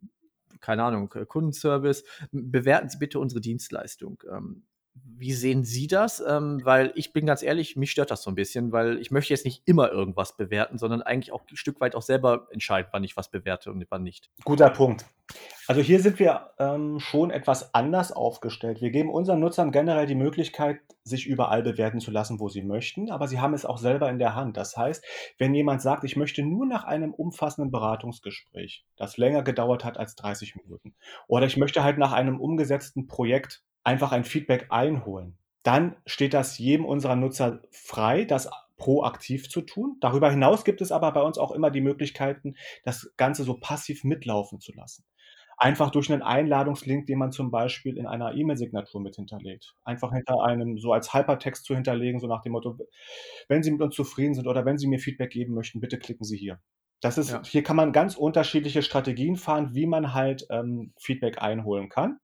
keine 0.62 0.84
Ahnung, 0.84 1.10
Kundenservice: 1.28 2.04
„B 2.32 2.42
bewerten 2.44 2.88
Sie 2.90 2.98
bitte 2.98 3.20
unsere 3.20 3.40
Dienstleistung.“ 3.42 4.22
Ähm, 4.32 4.64
wie 5.04 5.32
sehen 5.32 5.64
Sie 5.64 5.86
das? 5.86 6.20
Ähm, 6.26 6.60
weil 6.64 6.92
ich 6.94 7.12
bin 7.12 7.26
ganz 7.26 7.42
ehrlich, 7.42 7.76
mich 7.76 7.90
stört 7.90 8.10
das 8.10 8.22
so 8.22 8.30
'n 8.30 8.34
bisschen, 8.34 8.72
weil 8.72 8.98
ich 9.00 9.10
möchte 9.10 9.32
jetzt 9.34 9.44
nicht 9.44 9.62
immer 9.66 9.90
irgendwas 9.92 10.36
bewerten, 10.36 10.78
sondern 10.78 11.02
eigentlich 11.02 11.32
auch 11.32 11.42
'n 11.50 11.56
Stück 11.56 11.80
weit 11.80 11.94
auch 11.94 12.02
selber 12.02 12.48
entscheiden, 12.52 12.88
wann 12.92 13.04
ich 13.04 13.16
was 13.16 13.30
bewerte 13.30 13.70
und 13.72 13.84
wann 13.90 14.02
nicht. 14.02 14.28
Guter 14.44 14.70
Punkt. 14.70 15.04
Also, 15.66 15.82
hier 15.82 16.00
sind 16.00 16.18
wir, 16.18 16.52
ähm, 16.58 17.00
schon 17.00 17.30
etwas 17.30 17.74
anders 17.74 18.12
aufgestellt. 18.12 18.80
Wir 18.80 18.90
geben 18.90 19.10
unseren 19.10 19.40
Nutzern 19.40 19.72
generell 19.72 20.06
die 20.06 20.14
Möglichkeit, 20.14 20.80
sich 21.04 21.26
überall 21.26 21.62
bewerten 21.62 22.00
zu 22.00 22.10
lassen, 22.10 22.40
wo 22.40 22.48
sie 22.48 22.62
möchten, 22.62 23.10
aber 23.10 23.28
sie 23.28 23.40
haben 23.40 23.52
es 23.54 23.66
auch 23.66 23.78
selber 23.78 24.08
in 24.10 24.18
der 24.18 24.34
Hand. 24.34 24.56
Das 24.56 24.76
heißt, 24.76 25.04
wenn 25.38 25.54
jemand 25.54 25.82
sagt: 25.82 26.04
„Ich 26.04 26.16
möchte 26.16 26.42
nur 26.42 26.66
nach 26.66 26.84
einem 26.84 27.12
umfassenden 27.14 27.70
Beratungsgespräch, 27.72 28.86
das 28.96 29.18
länger 29.18 29.42
gedauert 29.42 29.84
hat 29.84 29.98
als 29.98 30.14
30 30.16 30.54
Minuten 30.56 30.94
oder 31.28 31.46
ich 31.46 31.56
möchte 31.58 31.82
halt 31.84 31.98
nach 31.98 32.12
einem 32.12 32.40
umgesetzten 32.40 33.06
Projekt 33.08 33.62
einfach 33.88 34.12
ein 34.12 34.24
Feedback 34.24 34.68
einholen“, 34.70 35.38
dann 35.64 35.96
steht 36.06 36.34
das 36.34 36.58
jedem 36.58 36.84
unserer 36.86 37.16
Nutzer 37.16 37.62
frei, 37.72 38.24
das 38.24 38.50
proaktiv 38.78 39.48
zu 39.50 39.62
tun. 39.62 39.96
Darüber 40.00 40.30
hinaus 40.30 40.64
gibt 40.64 40.80
es 40.82 40.92
aber 40.92 41.12
bei 41.12 41.22
uns 41.22 41.38
auch 41.38 41.52
immer 41.52 41.70
die 41.70 41.80
Möglichkeiten, 41.82 42.54
das 42.84 43.12
Ganze 43.16 43.44
so 43.44 43.58
passiv 43.60 44.04
mitlaufen 44.04 44.60
zu 44.60 44.72
lassen. 44.74 45.04
Einfach 45.58 45.90
durch 45.90 46.08
'nen 46.10 46.22
Einladungslink, 46.22 47.06
den 47.06 47.18
man 47.18 47.32
zum 47.32 47.50
Beispiel 47.50 47.98
in 47.98 48.06
einer 48.06 48.34
E-Mail-Signatur 48.34 49.00
mit 49.02 49.16
hinterlegt. 49.16 49.74
Einfach 49.84 50.12
hinter 50.12 50.42
einem 50.44 50.78
so 50.78 50.92
als 50.92 51.14
Hypertext 51.14 51.64
zu 51.64 51.74
hinterlegen, 51.74 52.20
so 52.20 52.28
nach 52.28 52.42
dem 52.42 52.52
Motto: 52.52 52.78
„Wenn 53.48 53.62
Sie 53.64 53.72
mit 53.72 53.82
uns 53.82 53.96
zufrieden 53.96 54.34
sind 54.34 54.46
oder 54.48 54.64
wenn 54.66 54.78
Sie 54.78 54.88
mir 54.88 55.00
Feedback 55.00 55.30
geben 55.32 55.54
möchten, 55.54 55.80
bitte 55.80 55.98
klicken 55.98 56.24
Sie 56.24 56.38
hier.“ 56.38 56.60
Das 57.02 57.18
Ja. 57.26 57.42
ist 57.42 57.46
hier 57.46 57.62
kann 57.64 57.76
man 57.76 57.92
ganz 57.92 58.16
unterschiedliche 58.16 58.82
Strategien 58.82 59.36
fahren, 59.36 59.74
wie 59.74 59.86
man 59.86 60.14
halt, 60.14 60.46
ähm, 60.50 60.92
Feedback 61.00 61.42
einholen 61.42 61.88
kann. 61.88 62.18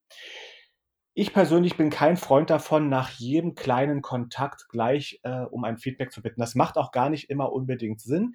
Ich 1.16 1.32
persönlich 1.32 1.76
bin 1.76 1.90
kein 1.90 2.16
Freund 2.16 2.50
davon, 2.50 2.88
nach 2.88 3.10
jedem 3.10 3.54
kleinen 3.54 4.02
Kontakt 4.02 4.68
gleich, 4.68 5.20
äh, 5.22 5.42
um 5.42 5.62
ein 5.62 5.76
Feedback 5.78 6.10
zu 6.10 6.22
bitten. 6.22 6.40
Das 6.40 6.56
macht 6.56 6.76
auch 6.76 6.90
gar 6.90 7.08
nicht 7.08 7.30
immer 7.30 7.52
unbedingt 7.52 8.00
Sinn, 8.00 8.34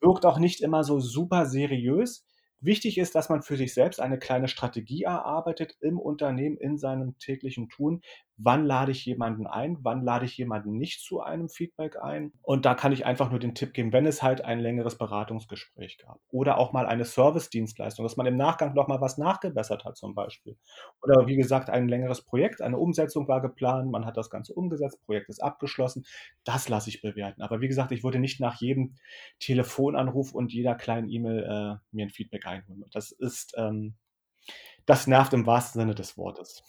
wirkt 0.00 0.26
auch 0.26 0.38
nicht 0.38 0.60
immer 0.60 0.84
so 0.84 1.00
super 1.00 1.46
seriös. 1.46 2.26
Wichtig 2.60 2.98
ist, 2.98 3.14
dass 3.14 3.30
man 3.30 3.42
für 3.42 3.56
sich 3.56 3.72
selbst 3.72 3.98
eine 3.98 4.18
kleine 4.18 4.48
Strategie 4.48 5.04
erarbeitet 5.04 5.78
im 5.80 5.98
Unternehmen, 5.98 6.58
in 6.58 6.76
seinem 6.76 7.16
täglichen 7.18 7.70
Tun. 7.70 8.02
Wann 8.44 8.66
lade 8.66 8.92
ich 8.92 9.04
jemanden 9.04 9.46
ein, 9.46 9.78
wann 9.82 10.02
lade 10.02 10.24
ich 10.24 10.36
jemanden 10.36 10.76
nicht 10.76 11.00
zu 11.00 11.20
einem 11.20 11.48
Feedback 11.48 11.96
ein. 12.02 12.32
Und 12.42 12.64
da 12.64 12.74
kann 12.74 12.92
ich 12.92 13.06
einfach 13.06 13.30
nur 13.30 13.38
den 13.38 13.54
Tipp 13.54 13.72
geben, 13.72 13.92
wenn 13.92 14.06
es 14.06 14.22
halt 14.22 14.44
ein 14.44 14.60
längeres 14.60 14.98
Beratungsgespräch 14.98 15.98
gab 15.98 16.20
oder 16.30 16.58
auch 16.58 16.72
mal 16.72 16.86
eine 16.86 17.04
Service-Dienstleistung, 17.04 18.04
dass 18.04 18.16
man 18.16 18.26
im 18.26 18.36
Nachgang 18.36 18.74
noch 18.74 18.88
mal 18.88 19.00
was 19.00 19.18
nachgebessert 19.18 19.84
hat 19.84 19.96
zum 19.96 20.14
Beispiel. 20.14 20.56
Oder 21.02 21.26
wie 21.26 21.36
gesagt, 21.36 21.70
ein 21.70 21.88
längeres 21.88 22.22
Projekt, 22.22 22.62
eine 22.62 22.78
Umsetzung 22.78 23.28
war 23.28 23.40
geplant, 23.40 23.90
man 23.90 24.06
hat 24.06 24.16
das 24.16 24.30
Ganze 24.30 24.54
umgesetzt, 24.54 25.04
Projekt 25.04 25.28
ist 25.28 25.42
abgeschlossen. 25.42 26.04
Das 26.44 26.68
lasse 26.68 26.90
ich 26.90 27.02
bewerten. 27.02 27.42
Aber 27.42 27.60
wie 27.60 27.68
gesagt, 27.68 27.92
ich 27.92 28.02
würde 28.04 28.18
nicht 28.18 28.40
nach 28.40 28.60
jedem 28.60 28.94
Telefonanruf 29.38 30.32
und 30.32 30.52
jeder 30.52 30.74
kleinen 30.74 31.08
E-Mail 31.08 31.42
äh, 31.42 31.94
mir 31.94 32.06
ein 32.06 32.10
Feedback 32.10 32.46
einholen. 32.46 32.84
Das 32.92 33.12
ist, 33.12 33.54
ähm, 33.56 33.94
das 34.86 35.06
nervt 35.06 35.32
im 35.32 35.46
wahrsten 35.46 35.80
Sinne 35.80 35.94
des 35.94 36.16
Wortes. 36.18 36.62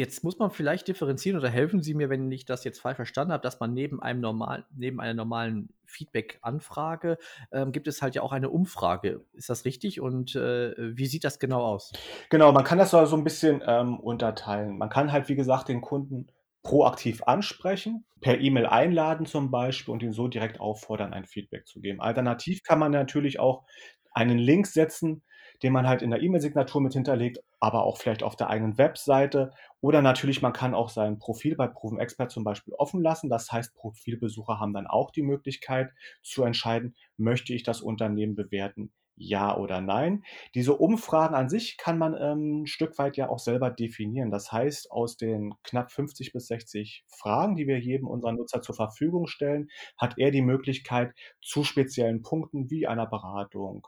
Jetzt 0.00 0.24
muss 0.24 0.38
man 0.38 0.50
vielleicht 0.50 0.88
differenzieren 0.88 1.38
oder 1.38 1.50
helfen 1.50 1.82
Sie 1.82 1.92
mir, 1.92 2.08
wenn 2.08 2.32
ich 2.32 2.46
das 2.46 2.64
jetzt 2.64 2.80
falsch 2.80 2.96
verstanden 2.96 3.34
habe, 3.34 3.42
dass 3.42 3.60
man 3.60 3.74
neben 3.74 4.00
einem 4.00 4.22
normalen, 4.22 4.64
neben 4.74 4.98
einer 4.98 5.12
normalen 5.12 5.74
Feedback-Anfrage 5.84 7.18
ähm, 7.52 7.70
gibt 7.70 7.86
es 7.86 8.00
halt 8.00 8.14
ja 8.14 8.22
auch 8.22 8.32
eine 8.32 8.48
Umfrage. 8.48 9.26
Ist 9.34 9.50
das 9.50 9.66
richtig? 9.66 10.00
Und 10.00 10.34
äh, 10.36 10.72
wie 10.96 11.04
sieht 11.04 11.24
das 11.24 11.38
genau 11.38 11.60
aus? 11.60 11.92
Genau, 12.30 12.50
man 12.50 12.64
kann 12.64 12.78
das 12.78 12.92
so 12.92 13.14
ein 13.14 13.24
bisschen 13.24 13.62
ähm, 13.66 14.00
unterteilen. 14.00 14.78
Man 14.78 14.88
kann 14.88 15.12
halt, 15.12 15.28
wie 15.28 15.36
gesagt, 15.36 15.68
den 15.68 15.82
Kunden 15.82 16.28
proaktiv 16.62 17.22
ansprechen, 17.24 18.06
per 18.22 18.40
E-Mail 18.40 18.64
einladen 18.64 19.26
zum 19.26 19.50
Beispiel 19.50 19.92
und 19.92 20.02
ihn 20.02 20.14
so 20.14 20.28
direkt 20.28 20.60
auffordern, 20.60 21.12
ein 21.12 21.26
Feedback 21.26 21.66
zu 21.66 21.82
geben. 21.82 22.00
Alternativ 22.00 22.62
kann 22.62 22.78
man 22.78 22.92
natürlich 22.92 23.38
auch 23.38 23.64
einen 24.12 24.38
Link 24.38 24.66
setzen, 24.66 25.20
den 25.62 25.72
man 25.72 25.86
halt 25.86 26.02
in 26.02 26.10
der 26.10 26.22
E-Mail-Signatur 26.22 26.80
mit 26.80 26.92
hinterlegt, 26.92 27.40
aber 27.58 27.84
auch 27.84 27.98
vielleicht 27.98 28.22
auf 28.22 28.36
der 28.36 28.48
eigenen 28.48 28.78
Webseite. 28.78 29.52
Oder 29.80 30.02
natürlich, 30.02 30.42
man 30.42 30.52
kann 30.52 30.74
auch 30.74 30.88
sein 30.88 31.18
Profil 31.18 31.56
bei 31.56 31.66
Proven 31.66 31.98
Expert 31.98 32.30
zum 32.30 32.44
Beispiel 32.44 32.74
offen 32.74 33.02
lassen. 33.02 33.28
Das 33.28 33.52
heißt, 33.52 33.74
Profilbesucher 33.74 34.58
haben 34.58 34.72
dann 34.72 34.86
auch 34.86 35.10
die 35.10 35.22
Möglichkeit 35.22 35.92
zu 36.22 36.44
entscheiden, 36.44 36.94
möchte 37.16 37.52
ich 37.54 37.62
das 37.62 37.80
Unternehmen 37.80 38.34
bewerten, 38.34 38.92
ja 39.20 39.56
oder 39.56 39.80
nein. 39.80 40.24
Diese 40.54 40.74
Umfragen 40.74 41.34
an 41.34 41.48
sich 41.48 41.76
kann 41.76 41.98
man 41.98 42.14
ähm, 42.18 42.62
ein 42.62 42.66
Stück 42.66 42.98
weit 42.98 43.16
ja 43.16 43.28
auch 43.28 43.38
selber 43.38 43.70
definieren. 43.70 44.30
Das 44.30 44.50
heißt, 44.50 44.90
aus 44.90 45.16
den 45.16 45.54
knapp 45.62 45.92
50 45.92 46.32
bis 46.32 46.46
60 46.46 47.04
Fragen, 47.06 47.54
die 47.54 47.66
wir 47.66 47.78
jedem 47.78 48.08
unserer 48.08 48.32
Nutzer 48.32 48.62
zur 48.62 48.74
Verfügung 48.74 49.26
stellen, 49.26 49.68
hat 49.98 50.14
er 50.16 50.30
die 50.30 50.42
Möglichkeit, 50.42 51.12
zu 51.42 51.64
speziellen 51.64 52.22
Punkten 52.22 52.70
wie 52.70 52.86
einer 52.86 53.06
Beratung, 53.06 53.86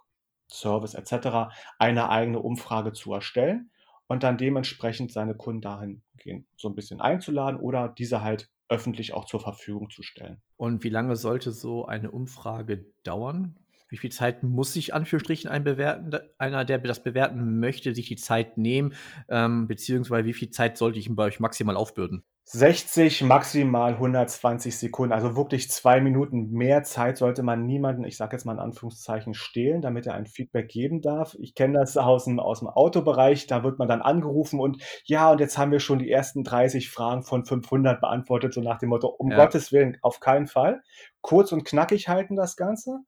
Service 0.53 0.95
etc. 0.95 1.53
eine 1.79 2.09
eigene 2.09 2.41
Umfrage 2.41 2.93
zu 2.93 3.13
erstellen 3.13 3.71
und 4.07 4.23
dann 4.23 4.37
dementsprechend 4.37 5.13
seine 5.13 5.35
Kunden 5.35 5.63
dahingehend 5.63 6.47
so 6.57 6.69
ein 6.69 6.75
bisschen 6.75 7.01
einzuladen 7.01 7.59
oder 7.59 7.89
diese 7.89 8.23
halt 8.23 8.51
öffentlich 8.69 9.13
auch 9.13 9.27
zur 9.27 9.41
Verfügung 9.41 9.91
zu 9.91 10.03
stellen. 10.03 10.41
Und 10.57 10.83
wie 10.83 10.89
lange 10.89 11.17
sollte 11.17 11.53
so 11.53 11.87
eine 11.87 12.11
Umfrage 12.11 12.87
dauern? 13.03 13.59
Wie 13.93 13.99
viel 13.99 14.11
Zeit 14.11 14.43
muss 14.43 14.73
sich 14.73 14.95
Anführungsstrichen 14.95 15.51
ein 15.51 15.65
Bewerten, 15.65 16.19
einer, 16.39 16.65
der 16.65 16.79
das 16.79 17.03
bewerten 17.03 17.61
möchte, 17.61 17.95
sich 17.95 18.09
die 18.09 18.17
Zeit 18.17 18.57
nehmen? 18.57 18.95
Ähm, 19.29 19.69
beziehungsweise 19.69 20.25
wie 20.25 20.33
viel 20.33 20.49
Zeit 20.49 20.79
sollte 20.79 20.99
ich 20.99 21.09
ihm 21.09 21.15
bei 21.15 21.25
euch 21.25 21.41
maximal 21.41 21.77
aufbürden? 21.77 22.25
60, 22.45 23.23
maximal 23.23 23.93
120 23.93 24.77
Sekunden, 24.77 25.13
also 25.13 25.37
wirklich 25.37 25.71
zwei 25.71 26.01
Minuten 26.01 26.51
mehr 26.51 26.83
Zeit 26.83 27.19
sollte 27.19 27.43
man 27.43 27.67
niemanden, 27.67 28.05
ich 28.05 28.17
sage 28.17 28.35
jetzt 28.35 28.45
mal 28.45 28.55
in 28.55 28.59
Anführungszeichen, 28.59 29.35
stehlen, 29.35 29.83
damit 29.83 30.07
er 30.07 30.15
ein 30.15 30.27
Feedback 30.27 30.69
geben 30.69 31.03
darf. 31.03 31.37
Ich 31.39 31.55
kenne 31.55 31.79
das 31.79 31.97
aus 31.99 32.25
dem, 32.25 32.41
aus 32.41 32.61
dem 32.61 32.69
Autobereich, 32.69 33.47
da 33.47 33.63
wird 33.63 33.79
man 33.79 33.89
dann 33.89 34.03
angerufen 34.03 34.59
und 34.59 34.83
ja, 35.05 35.31
und 35.31 35.41
jetzt 35.41 35.57
haben 35.57 35.71
wir 35.71 35.81
schon 35.81 35.99
die 35.99 36.11
ersten 36.11 36.45
30 36.45 36.91
Fragen 36.91 37.23
von 37.23 37.45
500 37.45 38.01
beantwortet, 38.01 38.55
so 38.55 38.63
nach 38.63 38.79
dem 38.79 38.89
Motto, 38.89 39.09
um 39.09 39.31
ja. 39.31 39.37
Gottes 39.37 39.71
Willen, 39.71 39.99
auf 40.01 40.19
keinen 40.19 40.47
Fall. 40.47 40.83
Kurz 41.21 41.53
und 41.53 41.65
knackig 41.65 42.09
halten 42.09 42.37
das 42.37 42.57
Ganze. 42.57 43.01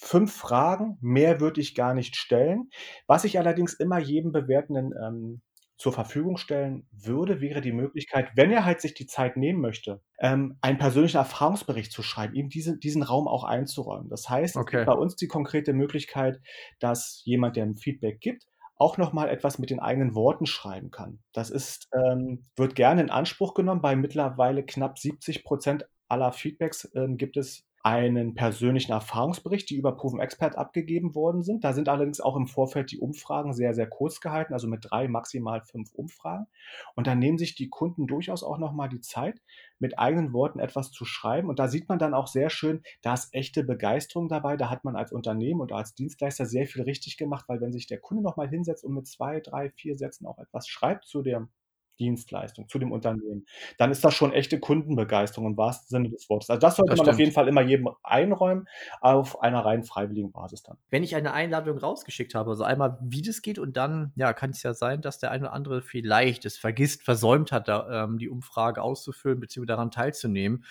Fünf 0.00 0.32
Fragen, 0.32 0.96
mehr 1.00 1.40
würde 1.40 1.60
ich 1.60 1.74
gar 1.74 1.92
nicht 1.92 2.14
stellen. 2.14 2.70
Was 3.08 3.24
ich 3.24 3.36
allerdings 3.36 3.74
immer 3.74 3.98
jedem 3.98 4.30
Bewertenden 4.30 4.92
ähm, 5.02 5.42
zur 5.76 5.92
Verfügung 5.92 6.36
stellen 6.36 6.86
würde, 6.92 7.40
wäre 7.40 7.60
die 7.60 7.72
Möglichkeit, 7.72 8.30
wenn 8.36 8.52
er 8.52 8.64
halt 8.64 8.80
sich 8.80 8.94
die 8.94 9.06
Zeit 9.06 9.36
nehmen 9.36 9.60
möchte, 9.60 10.00
ähm, 10.20 10.56
einen 10.60 10.78
persönlichen 10.78 11.16
Erfahrungsbericht 11.16 11.90
zu 11.90 12.02
schreiben, 12.02 12.34
ihm 12.34 12.48
diese, 12.48 12.78
diesen 12.78 13.02
Raum 13.02 13.26
auch 13.26 13.42
einzuräumen. 13.42 14.08
Das 14.08 14.28
heißt, 14.28 14.56
okay. 14.56 14.84
bei 14.84 14.92
uns 14.92 15.16
die 15.16 15.26
konkrete 15.26 15.72
Möglichkeit, 15.72 16.40
dass 16.78 17.22
jemand, 17.24 17.56
der 17.56 17.64
ein 17.64 17.76
Feedback 17.76 18.20
gibt, 18.20 18.44
auch 18.76 18.98
nochmal 18.98 19.28
etwas 19.28 19.58
mit 19.58 19.70
den 19.70 19.80
eigenen 19.80 20.14
Worten 20.14 20.46
schreiben 20.46 20.92
kann. 20.92 21.18
Das 21.32 21.50
ist, 21.50 21.88
ähm, 21.92 22.44
wird 22.54 22.76
gerne 22.76 23.00
in 23.00 23.10
Anspruch 23.10 23.54
genommen. 23.54 23.82
Bei 23.82 23.96
mittlerweile 23.96 24.64
knapp 24.64 24.98
70 24.98 25.42
Prozent 25.42 25.88
aller 26.08 26.32
Feedbacks 26.32 26.88
ähm, 26.94 27.16
gibt 27.16 27.36
es 27.36 27.67
einen 27.88 28.34
persönlichen 28.34 28.92
Erfahrungsbericht, 28.92 29.70
die 29.70 29.76
über 29.76 29.96
Proven 29.96 30.20
Expert 30.20 30.58
abgegeben 30.58 31.14
worden 31.14 31.42
sind. 31.42 31.64
Da 31.64 31.72
sind 31.72 31.88
allerdings 31.88 32.20
auch 32.20 32.36
im 32.36 32.46
Vorfeld 32.46 32.92
die 32.92 32.98
Umfragen 32.98 33.54
sehr, 33.54 33.72
sehr 33.72 33.88
kurz 33.88 34.20
gehalten, 34.20 34.52
also 34.52 34.68
mit 34.68 34.84
drei, 34.90 35.08
maximal 35.08 35.62
fünf 35.62 35.94
Umfragen. 35.94 36.48
Und 36.96 37.06
da 37.06 37.14
nehmen 37.14 37.38
sich 37.38 37.54
die 37.54 37.70
Kunden 37.70 38.06
durchaus 38.06 38.42
auch 38.42 38.58
nochmal 38.58 38.90
die 38.90 39.00
Zeit, 39.00 39.40
mit 39.78 39.98
eigenen 39.98 40.34
Worten 40.34 40.58
etwas 40.58 40.90
zu 40.90 41.06
schreiben. 41.06 41.48
Und 41.48 41.58
da 41.58 41.68
sieht 41.68 41.88
man 41.88 41.98
dann 41.98 42.12
auch 42.12 42.26
sehr 42.26 42.50
schön, 42.50 42.82
da 43.00 43.14
ist 43.14 43.32
echte 43.32 43.64
Begeisterung 43.64 44.28
dabei. 44.28 44.58
Da 44.58 44.68
hat 44.68 44.84
man 44.84 44.94
als 44.94 45.10
Unternehmen 45.10 45.62
und 45.62 45.72
als 45.72 45.94
Dienstleister 45.94 46.44
sehr 46.44 46.66
viel 46.66 46.82
richtig 46.82 47.16
gemacht, 47.16 47.46
weil 47.48 47.62
wenn 47.62 47.72
sich 47.72 47.86
der 47.86 48.00
Kunde 48.00 48.22
nochmal 48.22 48.50
hinsetzt 48.50 48.84
und 48.84 48.92
mit 48.92 49.06
zwei, 49.06 49.40
drei, 49.40 49.70
vier 49.70 49.96
Sätzen 49.96 50.26
auch 50.26 50.38
etwas 50.38 50.68
schreibt 50.68 51.06
zu 51.06 51.22
dem 51.22 51.48
Dienstleistung, 51.98 52.68
zu 52.68 52.78
dem 52.78 52.92
Unternehmen, 52.92 53.46
dann 53.76 53.90
ist 53.90 54.04
das 54.04 54.14
schon 54.14 54.32
echte 54.32 54.58
Kundenbegeisterung 54.60 55.50
im 55.50 55.56
wahrsten 55.56 55.88
Sinne 55.88 56.10
des 56.10 56.28
Wortes. 56.28 56.50
Also 56.50 56.60
das 56.60 56.76
sollte 56.76 56.90
das 56.90 56.98
man 56.98 57.08
auf 57.10 57.18
jeden 57.18 57.32
Fall 57.32 57.48
immer 57.48 57.62
jedem 57.62 57.88
einräumen, 58.02 58.68
auf 59.00 59.42
einer 59.42 59.64
rein 59.64 59.82
freiwilligen 59.84 60.32
Basis 60.32 60.62
dann. 60.62 60.76
Wenn 60.90 61.02
ich 61.02 61.14
eine 61.14 61.32
Einladung 61.32 61.78
rausgeschickt 61.78 62.34
habe, 62.34 62.50
also 62.50 62.64
einmal, 62.64 62.98
wie 63.02 63.22
das 63.22 63.42
geht 63.42 63.58
und 63.58 63.76
dann, 63.76 64.12
ja, 64.16 64.32
kann 64.32 64.50
es 64.50 64.62
ja 64.62 64.74
sein, 64.74 65.00
dass 65.02 65.18
der 65.18 65.30
eine 65.30 65.44
oder 65.44 65.52
andere 65.52 65.82
vielleicht 65.82 66.44
es 66.44 66.56
vergisst, 66.56 67.02
versäumt 67.02 67.52
hat, 67.52 67.68
da, 67.68 68.04
ähm, 68.04 68.18
die 68.18 68.28
Umfrage 68.28 68.82
auszufüllen 68.82 69.40
bzw. 69.40 69.66
daran 69.66 69.90
teilzunehmen. 69.90 70.64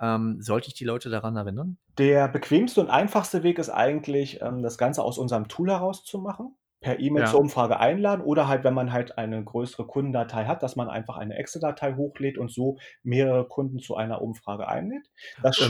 Ähm, 0.00 0.40
sollte 0.40 0.68
ich 0.68 0.74
die 0.74 0.84
Leute 0.84 1.08
daran 1.08 1.36
erinnern? 1.36 1.78
Der 1.98 2.26
bequemste 2.26 2.80
und 2.80 2.90
einfachste 2.90 3.44
Weg 3.44 3.58
ist 3.58 3.70
eigentlich, 3.70 4.40
ähm, 4.42 4.62
das 4.62 4.76
Ganze 4.76 5.02
aus 5.02 5.18
unserem 5.18 5.46
Tool 5.46 5.70
heraus 5.70 6.04
zu 6.04 6.18
machen 6.18 6.56
per 6.84 7.00
E-Mail 7.00 7.26
zur 7.26 7.40
Umfrage 7.40 7.80
einladen 7.80 8.20
oder 8.20 8.46
halt, 8.46 8.62
wenn 8.62 8.74
man 8.74 8.92
halt 8.92 9.16
eine 9.16 9.42
größere 9.42 9.86
Kundendatei 9.86 10.44
hat, 10.44 10.62
dass 10.62 10.76
man 10.76 10.90
einfach 10.90 11.16
eine 11.16 11.34
Excel-Datei 11.34 11.94
hochlädt 11.94 12.36
und 12.36 12.52
so 12.52 12.76
mehrere 13.02 13.48
Kunden 13.48 13.78
zu 13.78 13.96
einer 13.96 14.20
Umfrage 14.20 14.68
einlädt. 14.68 15.08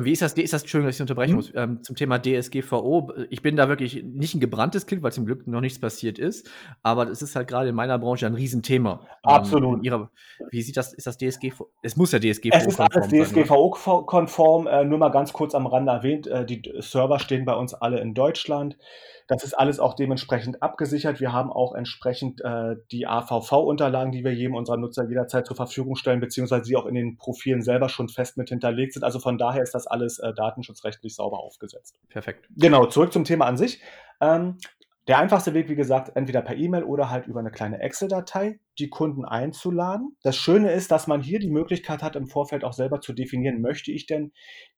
Wie 0.03 0.11
ist 0.11 0.23
das, 0.23 0.33
ist 0.33 0.53
das, 0.53 0.63
Entschuldigung, 0.63 0.89
dass 0.89 0.97
ich 0.97 1.03
unterbrechen 1.03 1.31
mhm. 1.31 1.37
muss, 1.37 1.53
ähm, 1.55 1.83
zum 1.85 1.95
Thema 1.95 2.19
DSGVO. 2.19 3.13
Ich 3.31 3.43
bin 3.43 3.55
da 3.55 3.69
wirklich 3.69 4.03
nicht 4.03 4.35
ein 4.35 4.41
gebranntes 4.41 4.87
Kind, 4.87 5.05
weil 5.05 5.13
zum 5.13 5.25
Glück 5.25 5.47
noch 5.47 5.61
nichts 5.61 5.79
passiert 5.79 6.19
ist, 6.19 6.51
aber 6.83 7.07
das 7.07 7.23
ist 7.23 7.37
halt 7.37 7.47
gerade 7.47 7.69
in 7.69 7.77
meiner 7.77 7.97
Branche 8.01 8.27
ein 8.27 8.35
Riesenthema. 8.35 9.03
Ähm, 9.03 9.09
Absolut. 9.23 9.79
Ähm, 9.79 9.85
ihrer, 9.85 10.11
wie 10.51 10.63
sieht 10.63 10.77
das, 10.77 10.93
ist 10.95 11.07
das 11.07 11.17
DSGVO? 11.17 11.71
Es 11.83 11.97
muss 11.97 12.11
ja 12.11 12.19
DSGVO-konform 12.19 12.89
sein. 12.91 13.03
Es 13.03 13.07
ist 13.07 13.13
alles 13.13 13.29
DSGVO-konform, 13.31 14.67
äh, 14.67 14.85
nur 14.85 14.99
mal 14.99 15.11
ganz 15.11 15.33
kurz 15.33 15.55
am 15.55 15.69
Rande 15.69 15.93
erwähnt, 15.93 16.27
äh, 16.27 16.45
die 16.45 16.61
Server 16.81 17.21
stehen 17.21 17.45
bei 17.45 17.55
uns 17.55 17.73
alle 17.73 18.01
in 18.01 18.15
Deutschland. 18.15 18.77
Das 19.27 19.43
ist 19.43 19.55
alles 19.55 19.81
auch 19.81 19.95
dementsprechend 19.95 20.63
abgesichert. 20.63 21.21
Wir 21.21 21.33
haben 21.33 21.51
auch 21.51 21.75
entsprechend 21.75 22.43
äh, 22.43 22.77
die 22.93 23.07
AVV-Unterlagen, 23.07 24.13
die 24.13 24.23
wir 24.23 24.35
jedem 24.35 24.55
unserer 24.55 24.77
Nutzer 24.77 25.09
jederzeit 25.09 25.47
zur 25.47 25.57
Verfügung 25.57 25.97
stellen, 25.97 26.21
beziehungsweise 26.21 26.65
die 26.65 26.77
auch 26.77 26.87
in 26.87 26.95
den 26.95 27.17
Profilen 27.17 27.63
selber 27.63 27.89
schon 27.89 28.09
fest 28.09 28.37
mit 28.37 28.51
hinterlegt 28.51 28.93
sind. 28.93 29.03
Also 29.03 29.19
von 29.19 29.39
daher 29.39 29.63
ist 29.63 29.75
das 29.75 29.87
alles 29.87 30.19
äh, 30.19 30.35
datenschutzrechtlich 30.35 31.15
sauber 31.15 31.39
aufgesetzt. 31.39 31.99
Perfekt. 32.11 32.47
Genau, 32.57 32.87
zurück 32.87 33.13
zum 33.13 33.25
Thema 33.25 33.47
an 33.47 33.57
sich. 33.57 33.81
Ähm, 34.21 34.59
der 35.07 35.19
einfachste 35.19 35.53
Weg, 35.53 35.69
wie 35.69 35.75
gesagt, 35.75 36.17
entweder 36.17 36.41
per 36.41 36.57
E-Mail 36.57 36.85
oder 36.85 37.11
halt 37.11 37.27
über 37.27 37.41
eine 37.41 37.51
kleine 37.51 37.81
Excel-Datei, 37.81 38.59
die 38.79 38.89
Kunden 38.89 39.27
einzuladen. 39.27 40.17
Das 40.23 40.37
Schöne 40.37 40.73
ist, 40.73 40.91
dass 40.91 41.07
man 41.07 41.21
hier 41.21 41.39
die 41.39 41.51
Möglichkeit 41.51 42.03
hat, 42.03 42.17
im 42.17 42.27
Vorfeld 42.27 42.65
auch 42.65 42.73
selber 42.73 43.01
zu 43.01 43.13
definieren, 43.13 43.61
möchte 43.61 43.93
ich 43.93 44.07
denn 44.07 44.33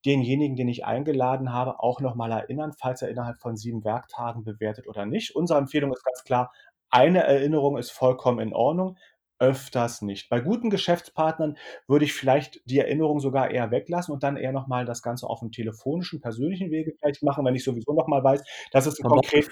denjenigen, 0.04 0.56
den 0.56 0.68
ich 0.68 0.85
eingeladen 0.85 1.52
habe, 1.52 1.78
auch 1.78 2.00
nochmal 2.00 2.33
erinnern, 2.33 2.73
falls 2.76 3.02
er 3.02 3.09
innerhalb 3.09 3.38
von 3.38 3.56
sieben 3.56 3.85
Werktagen 3.85 4.42
bewertet 4.42 4.88
oder 4.88 5.06
nicht. 5.06 5.37
Unsere 5.37 5.61
Empfehlung 5.61 5.92
ist 5.92 6.04
ganz 6.04 6.25
klar, 6.25 6.52
eine 6.90 7.23
Erinnerung 7.23 7.78
ist 7.78 7.90
vollkommen 7.90 8.40
in 8.40 8.52
Ordnung 8.52 8.97
öfters 9.38 10.02
nicht. 10.02 10.28
Bei 10.28 10.40
guten 10.40 10.70
Geschäftspartnern 10.70 11.56
würde 11.86 12.04
ich 12.04 12.14
vielleicht 12.14 12.60
die 12.64 12.78
Erinnerung 12.78 13.20
sogar 13.20 13.50
eher 13.50 13.70
weglassen 13.70 14.12
und 14.14 14.22
dann 14.22 14.36
eher 14.36 14.52
nochmal 14.52 14.84
das 14.84 15.02
Ganze 15.02 15.26
auf 15.26 15.42
einem 15.42 15.52
telefonischen, 15.52 16.20
persönlichen 16.20 16.70
Wege 16.70 16.94
vielleicht 16.98 17.22
machen, 17.22 17.44
wenn 17.44 17.54
ich 17.54 17.64
sowieso 17.64 17.92
nochmal 17.92 18.24
weiß, 18.24 18.42
dass 18.72 18.86
es 18.86 18.98
ein 18.98 19.08
konkretes 19.08 19.50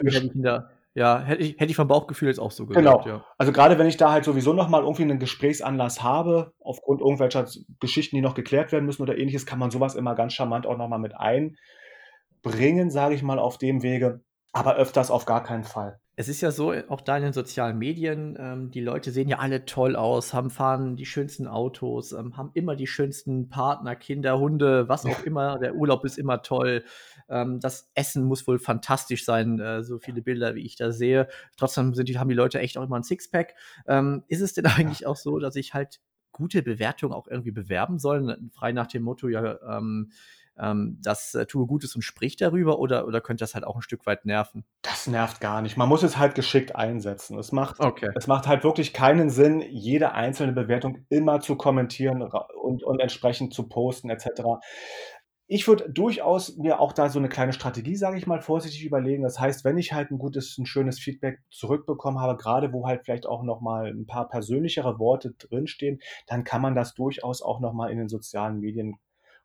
ja, 0.96 1.20
hätte 1.20 1.42
ich, 1.42 1.54
hätte 1.54 1.70
ich 1.70 1.76
vom 1.76 1.88
Bauchgefühl 1.88 2.28
jetzt 2.28 2.38
auch 2.38 2.52
so 2.52 2.66
gesagt. 2.66 2.86
Genau. 2.86 3.04
Ja. 3.04 3.24
Also 3.36 3.50
gerade 3.50 3.78
wenn 3.78 3.88
ich 3.88 3.96
da 3.96 4.12
halt 4.12 4.24
sowieso 4.24 4.52
nochmal 4.52 4.82
irgendwie 4.82 5.02
einen 5.02 5.18
Gesprächsanlass 5.18 6.04
habe, 6.04 6.52
aufgrund 6.60 7.00
irgendwelcher 7.00 7.46
Geschichten, 7.80 8.14
die 8.14 8.22
noch 8.22 8.36
geklärt 8.36 8.70
werden 8.70 8.84
müssen 8.84 9.02
oder 9.02 9.18
ähnliches, 9.18 9.44
kann 9.44 9.58
man 9.58 9.72
sowas 9.72 9.96
immer 9.96 10.14
ganz 10.14 10.34
charmant 10.34 10.66
auch 10.66 10.78
nochmal 10.78 11.00
mit 11.00 11.14
einbringen, 11.16 12.90
sage 12.90 13.16
ich 13.16 13.24
mal, 13.24 13.40
auf 13.40 13.58
dem 13.58 13.82
Wege. 13.82 14.20
Aber 14.52 14.76
öfters 14.76 15.10
auf 15.10 15.24
gar 15.24 15.42
keinen 15.42 15.64
Fall. 15.64 15.98
Es 16.16 16.28
ist 16.28 16.40
ja 16.40 16.52
so, 16.52 16.72
auch 16.88 17.00
da 17.00 17.16
in 17.16 17.24
den 17.24 17.32
sozialen 17.32 17.76
Medien, 17.76 18.36
ähm, 18.38 18.70
die 18.70 18.80
Leute 18.80 19.10
sehen 19.10 19.28
ja 19.28 19.40
alle 19.40 19.64
toll 19.64 19.96
aus, 19.96 20.32
haben 20.32 20.50
fahren 20.50 20.94
die 20.94 21.06
schönsten 21.06 21.48
Autos, 21.48 22.12
ähm, 22.12 22.36
haben 22.36 22.52
immer 22.54 22.76
die 22.76 22.86
schönsten 22.86 23.48
Partner, 23.48 23.96
Kinder, 23.96 24.38
Hunde, 24.38 24.88
was 24.88 25.06
auch 25.06 25.24
immer. 25.24 25.58
Der 25.58 25.74
Urlaub 25.74 26.04
ist 26.04 26.16
immer 26.16 26.42
toll. 26.42 26.84
Ähm, 27.28 27.58
das 27.58 27.90
Essen 27.94 28.24
muss 28.24 28.46
wohl 28.46 28.60
fantastisch 28.60 29.24
sein, 29.24 29.58
äh, 29.58 29.82
so 29.82 29.98
viele 29.98 30.22
Bilder, 30.22 30.54
wie 30.54 30.64
ich 30.64 30.76
da 30.76 30.92
sehe. 30.92 31.26
Trotzdem 31.56 31.94
sind 31.94 32.08
die, 32.08 32.16
haben 32.16 32.28
die 32.28 32.36
Leute 32.36 32.60
echt 32.60 32.78
auch 32.78 32.84
immer 32.84 32.96
ein 32.96 33.02
Sixpack. 33.02 33.54
Ähm, 33.88 34.22
ist 34.28 34.40
es 34.40 34.52
denn 34.54 34.66
eigentlich 34.66 35.06
auch 35.06 35.16
so, 35.16 35.40
dass 35.40 35.56
ich 35.56 35.74
halt 35.74 36.00
gute 36.30 36.62
Bewertungen 36.62 37.12
auch 37.12 37.26
irgendwie 37.26 37.52
bewerben 37.52 37.98
soll? 37.98 38.38
Frei 38.52 38.70
nach 38.70 38.86
dem 38.86 39.02
Motto, 39.02 39.28
ja, 39.28 39.58
ähm, 39.78 40.12
ähm, 40.58 40.98
das 41.02 41.34
äh, 41.34 41.46
tue 41.46 41.66
Gutes 41.66 41.94
und 41.96 42.02
spricht 42.02 42.40
darüber 42.40 42.78
oder, 42.78 43.06
oder 43.06 43.20
könnte 43.20 43.42
das 43.42 43.54
halt 43.54 43.64
auch 43.64 43.76
ein 43.76 43.82
Stück 43.82 44.06
weit 44.06 44.24
nerven? 44.24 44.64
Das 44.82 45.06
nervt 45.06 45.40
gar 45.40 45.62
nicht. 45.62 45.76
Man 45.76 45.88
muss 45.88 46.02
es 46.02 46.16
halt 46.16 46.34
geschickt 46.34 46.76
einsetzen. 46.76 47.38
Es 47.38 47.52
macht, 47.52 47.80
Okay. 47.80 48.10
es 48.14 48.26
macht 48.26 48.46
halt 48.46 48.64
wirklich 48.64 48.92
keinen 48.92 49.30
Sinn, 49.30 49.62
jede 49.68 50.12
einzelne 50.12 50.52
Bewertung 50.52 50.98
immer 51.08 51.40
zu 51.40 51.56
kommentieren 51.56 52.22
und, 52.22 52.82
und 52.84 53.00
entsprechend 53.00 53.52
zu 53.54 53.68
posten 53.68 54.10
etc. 54.10 54.42
Ich 55.46 55.68
würde 55.68 55.90
durchaus 55.90 56.56
mir 56.56 56.80
auch 56.80 56.94
da 56.94 57.10
so 57.10 57.18
eine 57.18 57.28
kleine 57.28 57.52
Strategie, 57.52 57.96
sage 57.96 58.16
ich 58.16 58.26
mal, 58.26 58.40
vorsichtig 58.40 58.82
überlegen. 58.84 59.24
Das 59.24 59.38
heißt, 59.38 59.62
wenn 59.64 59.76
ich 59.76 59.92
halt 59.92 60.10
ein 60.10 60.18
gutes, 60.18 60.56
ein 60.56 60.64
schönes 60.64 60.98
Feedback 60.98 61.40
zurückbekommen 61.50 62.18
habe, 62.18 62.38
gerade 62.38 62.72
wo 62.72 62.86
halt 62.86 63.02
vielleicht 63.04 63.26
auch 63.26 63.42
noch 63.42 63.60
mal 63.60 63.88
ein 63.88 64.06
paar 64.06 64.26
persönlichere 64.28 64.98
Worte 64.98 65.32
drinstehen, 65.38 66.00
dann 66.26 66.44
kann 66.44 66.62
man 66.62 66.74
das 66.74 66.94
durchaus 66.94 67.42
auch 67.42 67.60
noch 67.60 67.74
mal 67.74 67.90
in 67.90 67.98
den 67.98 68.08
sozialen 68.08 68.60
Medien 68.60 68.96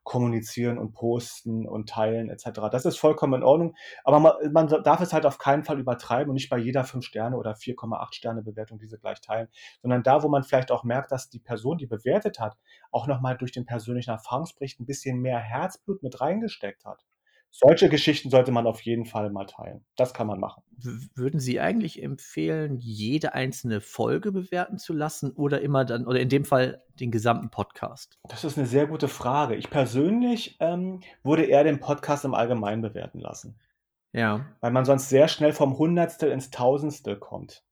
kommunizieren 0.02 0.78
und 0.78 0.92
posten 0.92 1.66
und 1.68 1.88
teilen 1.88 2.30
etc. 2.30 2.60
Das 2.70 2.84
ist 2.84 2.98
vollkommen 2.98 3.34
in 3.34 3.42
Ordnung, 3.42 3.76
aber 4.04 4.20
man, 4.20 4.32
man 4.52 4.66
darf 4.66 5.00
es 5.00 5.12
halt 5.12 5.26
auf 5.26 5.38
keinen 5.38 5.64
Fall 5.64 5.78
übertreiben 5.78 6.30
und 6.30 6.34
nicht 6.34 6.50
bei 6.50 6.58
jeder 6.58 6.84
5 6.84 7.04
Sterne 7.04 7.36
oder 7.36 7.52
4,8 7.52 8.14
Sterne 8.14 8.42
Bewertung 8.42 8.78
diese 8.78 8.98
gleich 8.98 9.20
teilen, 9.20 9.48
sondern 9.82 10.02
da, 10.02 10.22
wo 10.22 10.28
man 10.28 10.42
vielleicht 10.42 10.72
auch 10.72 10.84
merkt, 10.84 11.12
dass 11.12 11.28
die 11.28 11.38
Person, 11.38 11.78
die 11.78 11.86
bewertet 11.86 12.40
hat, 12.40 12.56
auch 12.90 13.06
nochmal 13.06 13.36
durch 13.36 13.52
den 13.52 13.66
persönlichen 13.66 14.10
Erfahrungsbericht 14.10 14.80
ein 14.80 14.86
bisschen 14.86 15.20
mehr 15.20 15.38
Herzblut 15.38 16.02
mit 16.02 16.20
reingesteckt 16.20 16.84
hat. 16.84 17.04
Solche 17.52 17.88
Geschichten 17.88 18.30
sollte 18.30 18.52
man 18.52 18.66
auf 18.66 18.80
jeden 18.82 19.04
Fall 19.04 19.30
mal 19.30 19.44
teilen. 19.44 19.84
Das 19.96 20.14
kann 20.14 20.26
man 20.26 20.38
machen. 20.38 20.62
Würden 21.14 21.40
Sie 21.40 21.60
eigentlich 21.60 22.02
empfehlen, 22.02 22.78
jede 22.78 23.34
einzelne 23.34 23.80
Folge 23.80 24.32
bewerten 24.32 24.78
zu 24.78 24.92
lassen 24.92 25.32
oder 25.32 25.60
immer 25.60 25.84
dann, 25.84 26.06
oder 26.06 26.20
in 26.20 26.28
dem 26.28 26.44
Fall 26.44 26.82
den 27.00 27.10
gesamten 27.10 27.50
Podcast? 27.50 28.18
Das 28.28 28.44
ist 28.44 28.56
eine 28.56 28.66
sehr 28.66 28.86
gute 28.86 29.08
Frage. 29.08 29.56
Ich 29.56 29.68
persönlich 29.68 30.56
ähm, 30.60 31.00
würde 31.22 31.44
eher 31.44 31.64
den 31.64 31.80
Podcast 31.80 32.24
im 32.24 32.34
Allgemeinen 32.34 32.82
bewerten 32.82 33.18
lassen. 33.18 33.58
Ja. 34.12 34.46
Weil 34.60 34.70
man 34.70 34.84
sonst 34.84 35.08
sehr 35.08 35.28
schnell 35.28 35.52
vom 35.52 35.76
Hundertstel 35.76 36.30
ins 36.30 36.50
Tausendstel 36.50 37.16
kommt. 37.16 37.64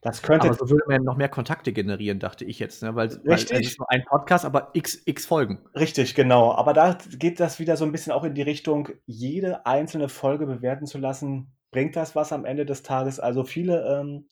Das 0.00 0.22
könnte. 0.22 0.48
Aber 0.48 0.56
so 0.56 0.70
würde 0.70 0.84
man 0.88 1.02
noch 1.02 1.16
mehr 1.16 1.28
Kontakte 1.28 1.72
generieren, 1.72 2.18
dachte 2.18 2.44
ich 2.44 2.58
jetzt, 2.58 2.82
ne? 2.82 2.94
Weil, 2.94 3.10
weil 3.24 3.34
es 3.34 3.50
ist 3.50 3.78
nur 3.78 3.90
ein 3.90 4.04
Podcast, 4.04 4.44
aber 4.44 4.70
x, 4.72 5.02
x 5.04 5.26
Folgen. 5.26 5.64
Richtig, 5.74 6.14
genau. 6.14 6.52
Aber 6.52 6.72
da 6.72 6.96
geht 7.18 7.40
das 7.40 7.58
wieder 7.58 7.76
so 7.76 7.84
ein 7.84 7.92
bisschen 7.92 8.12
auch 8.12 8.24
in 8.24 8.34
die 8.34 8.42
Richtung, 8.42 8.88
jede 9.04 9.66
einzelne 9.66 10.08
Folge 10.08 10.46
bewerten 10.46 10.86
zu 10.86 10.98
lassen. 10.98 11.52
Bringt 11.70 11.96
das 11.96 12.16
was 12.16 12.32
am 12.32 12.44
Ende 12.44 12.64
des 12.64 12.82
Tages? 12.82 13.20
Also 13.20 13.44
viele 13.44 13.86
ähm, 13.86 14.28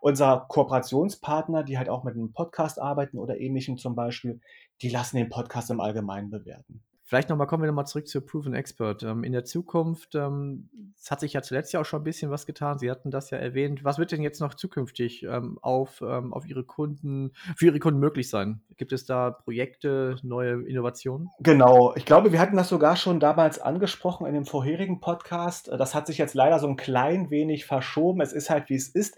unserer 0.00 0.46
Kooperationspartner, 0.48 1.64
die 1.64 1.78
halt 1.78 1.88
auch 1.88 2.04
mit 2.04 2.14
einem 2.14 2.32
Podcast 2.32 2.80
arbeiten 2.80 3.18
oder 3.18 3.40
ähnlichem 3.40 3.78
zum 3.78 3.96
Beispiel, 3.96 4.40
die 4.82 4.90
lassen 4.90 5.16
den 5.16 5.28
Podcast 5.28 5.70
im 5.70 5.80
Allgemeinen 5.80 6.30
bewerten. 6.30 6.84
Vielleicht 7.08 7.30
nochmal, 7.30 7.46
kommen 7.46 7.62
wir 7.62 7.68
nochmal 7.68 7.86
zurück 7.86 8.06
zu 8.06 8.20
Proven 8.20 8.52
Expert. 8.52 9.02
Ähm, 9.02 9.24
in 9.24 9.32
der 9.32 9.46
Zukunft, 9.46 10.14
ähm, 10.14 10.68
es 11.00 11.10
hat 11.10 11.20
sich 11.20 11.32
ja 11.32 11.40
zuletzt 11.40 11.72
ja 11.72 11.80
auch 11.80 11.86
schon 11.86 12.02
ein 12.02 12.04
bisschen 12.04 12.30
was 12.30 12.44
getan. 12.44 12.78
Sie 12.78 12.90
hatten 12.90 13.10
das 13.10 13.30
ja 13.30 13.38
erwähnt. 13.38 13.82
Was 13.82 13.98
wird 13.98 14.12
denn 14.12 14.20
jetzt 14.20 14.42
noch 14.42 14.52
zukünftig 14.52 15.22
ähm, 15.22 15.58
auf, 15.62 16.02
ähm, 16.06 16.34
auf 16.34 16.46
Ihre 16.46 16.64
Kunden, 16.64 17.32
für 17.56 17.64
Ihre 17.64 17.78
Kunden 17.78 17.98
möglich 17.98 18.28
sein? 18.28 18.60
Gibt 18.76 18.92
es 18.92 19.06
da 19.06 19.30
Projekte, 19.30 20.16
neue 20.22 20.60
Innovationen? 20.66 21.30
Genau. 21.40 21.94
Ich 21.96 22.04
glaube, 22.04 22.30
wir 22.30 22.40
hatten 22.40 22.58
das 22.58 22.68
sogar 22.68 22.94
schon 22.94 23.20
damals 23.20 23.58
angesprochen 23.58 24.26
in 24.26 24.34
dem 24.34 24.44
vorherigen 24.44 25.00
Podcast. 25.00 25.68
Das 25.68 25.94
hat 25.94 26.08
sich 26.08 26.18
jetzt 26.18 26.34
leider 26.34 26.58
so 26.58 26.68
ein 26.68 26.76
klein 26.76 27.30
wenig 27.30 27.64
verschoben. 27.64 28.20
Es 28.20 28.34
ist 28.34 28.50
halt, 28.50 28.68
wie 28.68 28.74
es 28.74 28.90
ist. 28.90 29.16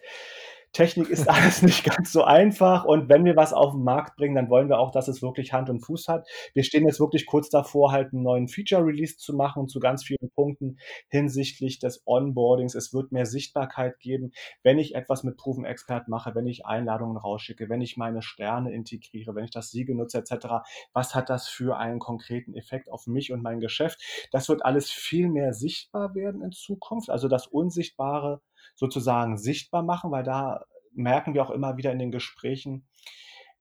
Technik 0.72 1.08
ist 1.08 1.28
alles 1.28 1.62
nicht 1.62 1.84
ganz 1.84 2.12
so 2.12 2.24
einfach 2.24 2.84
und 2.84 3.08
wenn 3.08 3.24
wir 3.24 3.36
was 3.36 3.52
auf 3.52 3.72
den 3.72 3.82
Markt 3.82 4.16
bringen, 4.16 4.34
dann 4.34 4.50
wollen 4.50 4.68
wir 4.68 4.78
auch, 4.78 4.90
dass 4.90 5.08
es 5.08 5.22
wirklich 5.22 5.52
Hand 5.52 5.70
und 5.70 5.80
Fuß 5.80 6.08
hat. 6.08 6.28
Wir 6.54 6.62
stehen 6.62 6.86
jetzt 6.86 7.00
wirklich 7.00 7.26
kurz 7.26 7.48
davor, 7.48 7.92
halt 7.92 8.12
einen 8.12 8.22
neuen 8.22 8.48
Feature-Release 8.48 9.16
zu 9.16 9.34
machen 9.34 9.68
zu 9.68 9.80
ganz 9.80 10.04
vielen 10.04 10.30
Punkten 10.34 10.78
hinsichtlich 11.08 11.78
des 11.78 12.02
Onboardings. 12.06 12.74
Es 12.74 12.92
wird 12.92 13.12
mehr 13.12 13.26
Sichtbarkeit 13.26 13.98
geben, 13.98 14.32
wenn 14.62 14.78
ich 14.78 14.94
etwas 14.94 15.24
mit 15.24 15.36
Proven 15.36 15.64
Expert 15.64 16.08
mache, 16.08 16.34
wenn 16.34 16.46
ich 16.46 16.66
Einladungen 16.66 17.16
rausschicke, 17.16 17.68
wenn 17.68 17.80
ich 17.80 17.96
meine 17.96 18.22
Sterne 18.22 18.72
integriere, 18.72 19.34
wenn 19.34 19.44
ich 19.44 19.50
das 19.50 19.70
Siegel 19.70 19.96
nutze 19.96 20.18
etc. 20.18 20.46
Was 20.92 21.14
hat 21.14 21.30
das 21.30 21.48
für 21.48 21.76
einen 21.76 21.98
konkreten 21.98 22.54
Effekt 22.54 22.90
auf 22.90 23.06
mich 23.06 23.32
und 23.32 23.42
mein 23.42 23.60
Geschäft? 23.60 24.00
Das 24.30 24.48
wird 24.48 24.64
alles 24.64 24.90
viel 24.90 25.28
mehr 25.28 25.52
sichtbar 25.52 26.14
werden 26.14 26.42
in 26.42 26.52
Zukunft. 26.52 27.10
Also 27.10 27.28
das 27.28 27.46
Unsichtbare 27.46 28.40
sozusagen 28.80 29.36
sichtbar 29.36 29.82
machen, 29.82 30.10
weil 30.10 30.24
da 30.24 30.64
merken 30.92 31.34
wir 31.34 31.42
auch 31.42 31.50
immer 31.50 31.76
wieder 31.76 31.92
in 31.92 31.98
den 31.98 32.10
Gesprächen, 32.10 32.88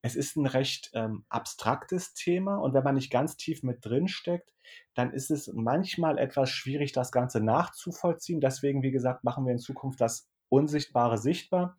es 0.02 0.16
ist 0.16 0.38
ein 0.38 0.46
recht 0.46 0.92
ähm, 0.94 1.26
abstraktes 1.28 2.14
Thema 2.14 2.56
und 2.56 2.74
wenn 2.74 2.86
man 2.86 2.96
nicht 2.96 3.12
ganz 3.12 3.36
tief 3.36 3.64
mit 3.64 3.86
drin 3.86 4.08
steckt, 4.08 4.54
dann 4.96 5.12
ist 5.12 5.30
es 5.30 5.52
manchmal 5.54 6.18
etwas 6.18 6.50
schwierig, 6.50 6.94
das 6.94 7.12
Ganze 7.12 7.42
nachzuvollziehen. 7.42 8.40
Deswegen, 8.40 8.82
wie 8.82 8.92
gesagt, 8.92 9.26
machen 9.26 9.46
wir 9.46 9.52
in 9.52 9.60
Zukunft 9.60 10.00
das 10.00 10.30
Unsichtbare 10.48 11.18
sichtbar. 11.18 11.76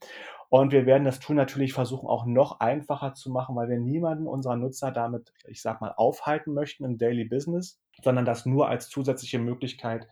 Und 0.50 0.72
wir 0.72 0.85
werden 0.85 1.05
das 1.05 1.20
Tool 1.20 1.35
natürlich 1.35 1.72
versuchen, 1.72 2.09
auch 2.09 2.26
noch 2.26 2.61
einfacher 2.61 3.14
zu 3.14 3.31
machen, 3.31 3.57
weil 3.57 3.70
wir 3.70 3.79
niemanden 3.79 4.26
unserer 4.26 4.57
Nutzer 4.57 4.90
damit, 4.90 5.33
ich 5.46 5.62
sag 5.62 5.81
mal, 5.81 5.94
aufhalten 5.96 6.53
möchten 6.53 6.85
im 6.85 6.98
Daily 6.98 7.24
Business, 7.24 7.81
sondern 8.03 8.26
das 8.26 8.44
nur 8.44 8.68
als 8.68 8.90
zusätzliche 8.90 9.38
Möglichkeit 9.38 10.09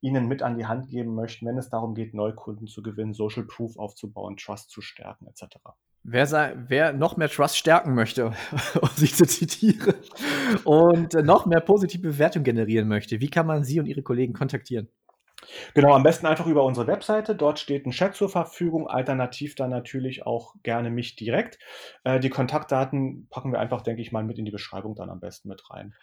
Ihnen 0.00 0.28
mit 0.28 0.42
an 0.42 0.56
die 0.56 0.66
Hand 0.66 0.88
geben 0.88 1.14
möchten, 1.14 1.46
wenn 1.46 1.58
es 1.58 1.70
darum 1.70 1.94
geht, 1.94 2.14
Neukunden 2.14 2.66
zu 2.66 2.82
gewinnen, 2.82 3.14
Social 3.14 3.44
Proof 3.44 3.78
aufzubauen, 3.78 4.36
Trust 4.36 4.70
zu 4.70 4.80
stärken, 4.80 5.26
etc. 5.26 5.56
Wer, 6.02 6.26
sei, 6.26 6.54
wer 6.68 6.92
noch 6.92 7.16
mehr 7.16 7.28
Trust 7.28 7.56
stärken 7.56 7.94
möchte, 7.94 8.26
um 8.80 8.88
sich 8.94 9.14
zu 9.14 9.26
zitieren, 9.26 9.94
und 10.64 11.14
noch 11.14 11.46
mehr 11.46 11.60
positive 11.60 12.02
Bewertung 12.02 12.44
generieren 12.44 12.88
möchte, 12.88 13.20
wie 13.20 13.30
kann 13.30 13.46
man 13.46 13.64
Sie 13.64 13.80
und 13.80 13.86
Ihre 13.86 14.02
Kollegen 14.02 14.32
kontaktieren? 14.32 14.88
Genau, 15.74 15.94
am 15.94 16.02
besten 16.02 16.26
einfach 16.26 16.46
über 16.46 16.64
unsere 16.64 16.86
Webseite. 16.86 17.34
Dort 17.34 17.58
steht 17.58 17.86
ein 17.86 17.90
Chat 17.90 18.14
zur 18.14 18.28
Verfügung. 18.28 18.88
Alternativ 18.88 19.54
dann 19.54 19.70
natürlich 19.70 20.26
auch 20.26 20.54
gerne 20.62 20.90
mich 20.90 21.16
direkt. 21.16 21.58
Äh, 22.04 22.20
die 22.20 22.30
Kontaktdaten 22.30 23.28
packen 23.30 23.52
wir 23.52 23.60
einfach, 23.60 23.82
denke 23.82 24.02
ich 24.02 24.12
mal, 24.12 24.24
mit 24.24 24.38
in 24.38 24.44
die 24.44 24.50
Beschreibung 24.50 24.94
dann 24.94 25.10
am 25.10 25.20
besten 25.20 25.48
mit 25.48 25.70
rein. 25.70 25.94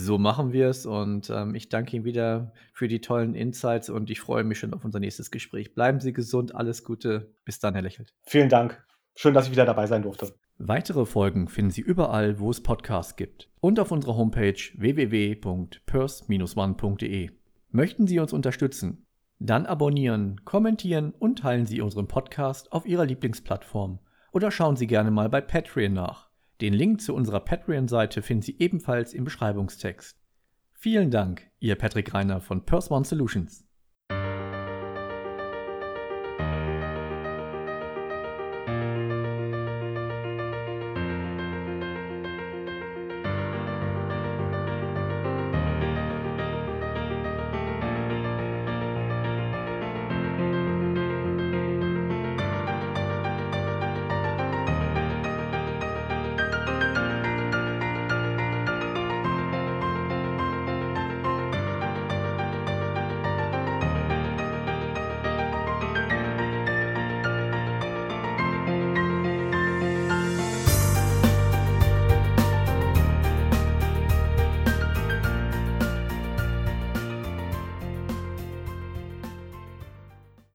So 0.00 0.16
machen 0.16 0.52
wir 0.52 0.68
es 0.68 0.86
und 0.86 1.28
ähm, 1.28 1.56
ich 1.56 1.70
danke 1.70 1.96
Ihnen 1.96 2.04
wieder 2.04 2.52
für 2.72 2.86
die 2.86 3.00
tollen 3.00 3.34
Insights 3.34 3.90
und 3.90 4.10
ich 4.10 4.20
freue 4.20 4.44
mich 4.44 4.60
schon 4.60 4.72
auf 4.72 4.84
unser 4.84 5.00
nächstes 5.00 5.32
Gespräch. 5.32 5.74
Bleiben 5.74 5.98
Sie 5.98 6.12
gesund, 6.12 6.54
alles 6.54 6.84
Gute. 6.84 7.34
Bis 7.44 7.58
dann, 7.58 7.74
Herr 7.74 7.82
Lächelt. 7.82 8.14
Vielen 8.22 8.48
Dank. 8.48 8.80
Schön, 9.16 9.34
dass 9.34 9.46
ich 9.46 9.50
wieder 9.50 9.66
dabei 9.66 9.88
sein 9.88 10.02
durfte. 10.02 10.32
Weitere 10.56 11.04
Folgen 11.04 11.48
finden 11.48 11.72
Sie 11.72 11.80
überall, 11.80 12.38
wo 12.38 12.48
es 12.48 12.62
Podcasts 12.62 13.16
gibt 13.16 13.50
und 13.58 13.80
auf 13.80 13.90
unserer 13.90 14.16
Homepage 14.16 14.54
www.purse-one.de. 14.76 17.30
Möchten 17.70 18.06
Sie 18.06 18.20
uns 18.20 18.32
unterstützen? 18.32 19.04
Dann 19.40 19.66
abonnieren, 19.66 20.44
kommentieren 20.44 21.12
und 21.18 21.40
teilen 21.40 21.66
Sie 21.66 21.80
unseren 21.80 22.06
Podcast 22.06 22.70
auf 22.70 22.86
Ihrer 22.86 23.04
Lieblingsplattform 23.04 23.98
oder 24.30 24.52
schauen 24.52 24.76
Sie 24.76 24.86
gerne 24.86 25.10
mal 25.10 25.28
bei 25.28 25.40
Patreon 25.40 25.92
nach. 25.92 26.27
Den 26.60 26.74
Link 26.74 27.00
zu 27.00 27.14
unserer 27.14 27.40
Patreon-Seite 27.40 28.22
finden 28.22 28.42
Sie 28.42 28.58
ebenfalls 28.58 29.14
im 29.14 29.24
Beschreibungstext. 29.24 30.18
Vielen 30.72 31.10
Dank, 31.10 31.50
Ihr 31.60 31.76
Patrick 31.76 32.14
Reiner 32.14 32.40
von 32.40 32.64
Purse 32.64 32.92
One 32.92 33.04
Solutions. 33.04 33.67